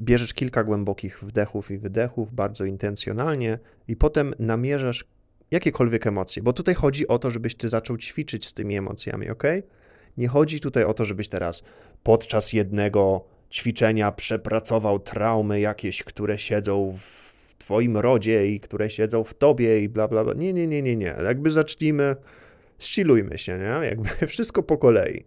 bierzesz 0.00 0.34
kilka 0.34 0.64
głębokich 0.64 1.24
wdechów 1.24 1.70
i 1.70 1.78
wydechów 1.78 2.34
bardzo 2.34 2.64
intencjonalnie 2.64 3.58
i 3.88 3.96
potem 3.96 4.34
namierzasz 4.38 5.04
jakiekolwiek 5.50 6.06
emocje, 6.06 6.42
bo 6.42 6.52
tutaj 6.52 6.74
chodzi 6.74 7.08
o 7.08 7.18
to, 7.18 7.30
żebyś 7.30 7.54
ty 7.54 7.68
zaczął 7.68 7.96
ćwiczyć 7.96 8.46
z 8.46 8.52
tymi 8.52 8.76
emocjami, 8.76 9.30
ok? 9.30 9.42
Nie 10.16 10.28
chodzi 10.28 10.60
tutaj 10.60 10.84
o 10.84 10.94
to, 10.94 11.04
żebyś 11.04 11.28
teraz 11.28 11.62
podczas 12.02 12.52
jednego 12.52 13.24
ćwiczenia 13.52 14.12
przepracował 14.12 14.98
traumy 14.98 15.60
jakieś, 15.60 16.02
które 16.02 16.38
siedzą 16.38 16.98
w 17.00 17.54
twoim 17.58 17.96
rodzie 17.96 18.46
i 18.46 18.60
które 18.60 18.90
siedzą 18.90 19.24
w 19.24 19.34
tobie 19.34 19.80
i 19.80 19.88
bla, 19.88 20.08
bla, 20.08 20.24
bla. 20.24 20.34
Nie, 20.34 20.52
nie, 20.52 20.66
nie, 20.66 20.82
nie, 20.82 20.96
nie. 20.96 21.16
Jakby 21.24 21.50
zacznijmy, 21.50 22.16
ścilujmy 22.78 23.38
się, 23.38 23.58
nie? 23.58 23.86
Jakby 23.86 24.08
wszystko 24.26 24.62
po 24.62 24.78
kolei. 24.78 25.24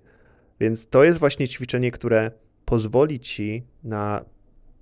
Więc 0.60 0.88
to 0.88 1.04
jest 1.04 1.20
właśnie 1.20 1.48
ćwiczenie, 1.48 1.92
które 1.92 2.32
pozwoli 2.66 3.20
ci 3.20 3.64
na 3.84 4.26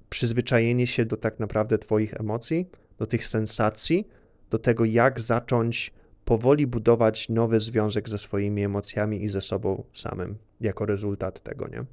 przyzwyczajenie 0.10 0.88
się 0.88 1.06
do 1.06 1.18
tak 1.18 1.40
naprawdę 1.40 1.78
twoich 1.78 2.14
emocji, 2.14 2.70
do 2.98 3.06
tych 3.06 3.28
sensacji, 3.28 4.08
do 4.50 4.60
tego, 4.60 4.86
jak 4.86 5.20
zacząć 5.20 5.94
powoli 6.26 6.68
budować 6.68 7.30
nowy 7.30 7.60
związek 7.60 8.10
ze 8.10 8.18
swoimi 8.18 8.64
emocjami 8.64 9.24
i 9.24 9.28
ze 9.28 9.42
sobą 9.42 9.84
samym, 9.94 10.38
jako 10.62 10.86
rezultat 10.86 11.44
tego, 11.44 11.68
nie? 11.68 11.86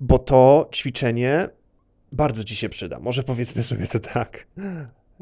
Bo 0.00 0.18
to 0.18 0.68
ćwiczenie 0.74 1.48
bardzo 2.12 2.44
ci 2.44 2.56
się 2.56 2.68
przyda. 2.68 3.00
Może 3.00 3.22
powiedzmy 3.22 3.62
sobie 3.62 3.86
to 3.86 4.00
tak. 4.00 4.46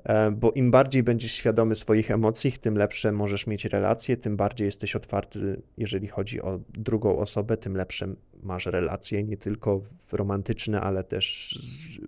E, 0.04 0.30
bo 0.30 0.52
im 0.52 0.70
bardziej 0.70 1.02
będziesz 1.02 1.32
świadomy 1.32 1.74
swoich 1.74 2.10
emocji, 2.10 2.52
tym 2.52 2.78
lepsze 2.78 3.12
możesz 3.12 3.46
mieć 3.46 3.64
relacje, 3.64 4.16
tym 4.16 4.36
bardziej 4.36 4.66
jesteś 4.66 4.96
otwarty, 4.96 5.62
jeżeli 5.76 6.08
chodzi 6.08 6.42
o 6.42 6.60
drugą 6.68 7.18
osobę, 7.18 7.56
tym 7.56 7.76
lepsze 7.76 8.14
masz 8.42 8.66
relacje, 8.66 9.24
nie 9.24 9.36
tylko 9.36 9.80
romantyczne, 10.12 10.80
ale 10.80 11.04
też 11.04 11.54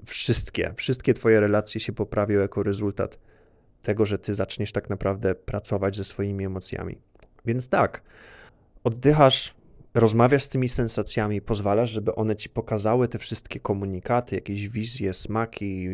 wszystkie. 0.06 0.72
Wszystkie 0.76 1.14
twoje 1.14 1.40
relacje 1.40 1.80
się 1.80 1.92
poprawią 1.92 2.40
jako 2.40 2.62
rezultat 2.62 3.18
tego, 3.82 4.06
że 4.06 4.18
ty 4.18 4.34
zaczniesz 4.34 4.72
tak 4.72 4.90
naprawdę 4.90 5.34
pracować 5.34 5.96
ze 5.96 6.04
swoimi 6.04 6.44
emocjami. 6.44 6.98
Więc 7.44 7.68
tak, 7.68 8.02
oddychasz 8.84 9.54
rozmawiasz 9.94 10.44
z 10.44 10.48
tymi 10.48 10.68
sensacjami, 10.68 11.40
pozwalasz, 11.40 11.90
żeby 11.90 12.14
one 12.14 12.36
ci 12.36 12.48
pokazały 12.48 13.08
te 13.08 13.18
wszystkie 13.18 13.60
komunikaty, 13.60 14.34
jakieś 14.34 14.68
wizje, 14.68 15.14
smaki, 15.14 15.88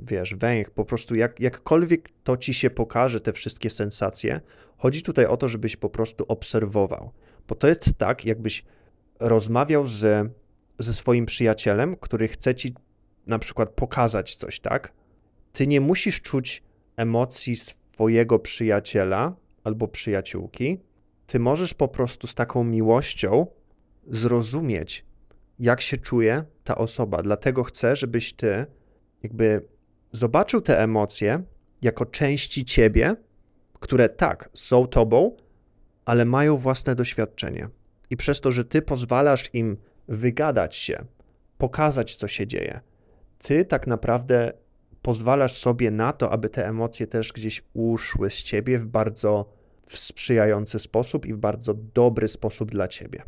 wiesz, 0.00 0.34
węch, 0.34 0.70
po 0.70 0.84
prostu 0.84 1.14
jak, 1.14 1.40
jakkolwiek 1.40 2.08
to 2.24 2.36
ci 2.36 2.54
się 2.54 2.70
pokaże, 2.70 3.20
te 3.20 3.32
wszystkie 3.32 3.70
sensacje, 3.70 4.40
chodzi 4.78 5.02
tutaj 5.02 5.26
o 5.26 5.36
to, 5.36 5.48
żebyś 5.48 5.76
po 5.76 5.90
prostu 5.90 6.24
obserwował. 6.28 7.10
Bo 7.48 7.54
to 7.54 7.68
jest 7.68 7.94
tak, 7.98 8.24
jakbyś 8.24 8.64
rozmawiał 9.20 9.86
z, 9.86 10.32
ze 10.78 10.92
swoim 10.94 11.26
przyjacielem, 11.26 11.96
który 11.96 12.28
chce 12.28 12.54
ci 12.54 12.74
na 13.26 13.38
przykład 13.38 13.70
pokazać 13.70 14.36
coś, 14.36 14.60
tak? 14.60 14.92
Ty 15.52 15.66
nie 15.66 15.80
musisz 15.80 16.20
czuć 16.20 16.62
emocji 16.96 17.56
swojego 17.56 18.38
przyjaciela 18.38 19.36
albo 19.64 19.88
przyjaciółki, 19.88 20.78
ty 21.30 21.38
możesz 21.38 21.74
po 21.74 21.88
prostu 21.88 22.26
z 22.26 22.34
taką 22.34 22.64
miłością 22.64 23.46
zrozumieć, 24.06 25.04
jak 25.58 25.80
się 25.80 25.96
czuje 25.98 26.44
ta 26.64 26.78
osoba. 26.78 27.22
Dlatego 27.22 27.64
chcę, 27.64 27.96
żebyś 27.96 28.32
ty 28.32 28.66
jakby 29.22 29.68
zobaczył 30.12 30.60
te 30.60 30.78
emocje 30.78 31.42
jako 31.82 32.06
części 32.06 32.64
ciebie, 32.64 33.16
które 33.80 34.08
tak, 34.08 34.50
są 34.54 34.86
tobą, 34.86 35.36
ale 36.04 36.24
mają 36.24 36.56
własne 36.56 36.94
doświadczenie. 36.94 37.68
I 38.10 38.16
przez 38.16 38.40
to, 38.40 38.52
że 38.52 38.64
ty 38.64 38.82
pozwalasz 38.82 39.54
im 39.54 39.76
wygadać 40.08 40.76
się, 40.76 41.04
pokazać, 41.58 42.16
co 42.16 42.28
się 42.28 42.46
dzieje, 42.46 42.80
ty 43.38 43.64
tak 43.64 43.86
naprawdę 43.86 44.52
pozwalasz 45.02 45.52
sobie 45.52 45.90
na 45.90 46.12
to, 46.12 46.32
aby 46.32 46.48
te 46.48 46.68
emocje 46.68 47.06
też 47.06 47.32
gdzieś 47.32 47.64
uszły 47.74 48.30
z 48.30 48.42
ciebie 48.42 48.78
w 48.78 48.86
bardzo 48.86 49.59
sprzyjający 49.98 50.78
sposób 50.78 51.26
i 51.26 51.34
w 51.34 51.38
bardzo 51.38 51.74
dobry 51.74 52.28
sposób 52.28 52.70
dla 52.70 52.88
ciebie. 52.88 53.22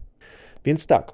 Więc 0.65 0.87
tak, 0.87 1.13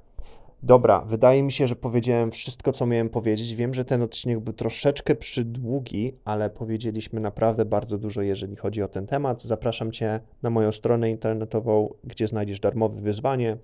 Dobra, 0.63 1.01
wydaje 1.01 1.43
mi 1.43 1.53
się, 1.53 1.67
że 1.67 1.77
powiedziałem 1.77 2.31
wszystko, 2.31 2.73
co 2.73 2.87
miałem 2.87 3.09
powiedzieć. 3.09 3.55
Wiem, 3.55 3.75
że 3.75 3.85
ten 3.85 4.03
odcinek 4.03 4.41
był 4.41 4.53
troszeczkę 4.53 5.15
przydługi, 5.15 6.13
ale 6.25 6.51
powiedzieliśmy 6.51 7.21
naprawdę 7.21 7.65
bardzo 7.65 7.99
dużo, 7.99 8.23
jeżeli 8.23 8.57
chodzi 8.57 8.83
o 8.83 8.89
ten 8.89 9.07
temat. 9.07 9.43
Zapraszam 9.43 9.93
Cię 9.93 10.21
na 10.43 10.51
moją 10.51 10.73
stronę 10.73 11.11
internetową, 11.11 11.95
gdzie 12.05 12.27
znajdziesz 12.27 12.61
darmowe 12.61 13.01
wyzwanie, 13.01 13.57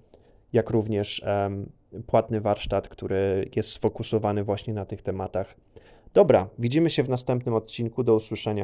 jak 0.53 0.71
również 0.71 1.23
um, 1.27 1.71
płatny 2.07 2.41
warsztat, 2.41 2.89
który 2.89 3.51
jest 3.57 3.71
sfokusowany 3.71 4.45
właśnie 4.45 4.75
na 4.75 4.85
tych 4.85 5.03
tematach. 5.03 5.55
Dobra, 6.15 6.49
widzimy 6.59 6.91
się 6.91 7.03
w 7.03 7.09
następnym 7.09 7.55
odcinku. 7.55 8.03
Do 8.03 8.15
usłyszenia. 8.15 8.63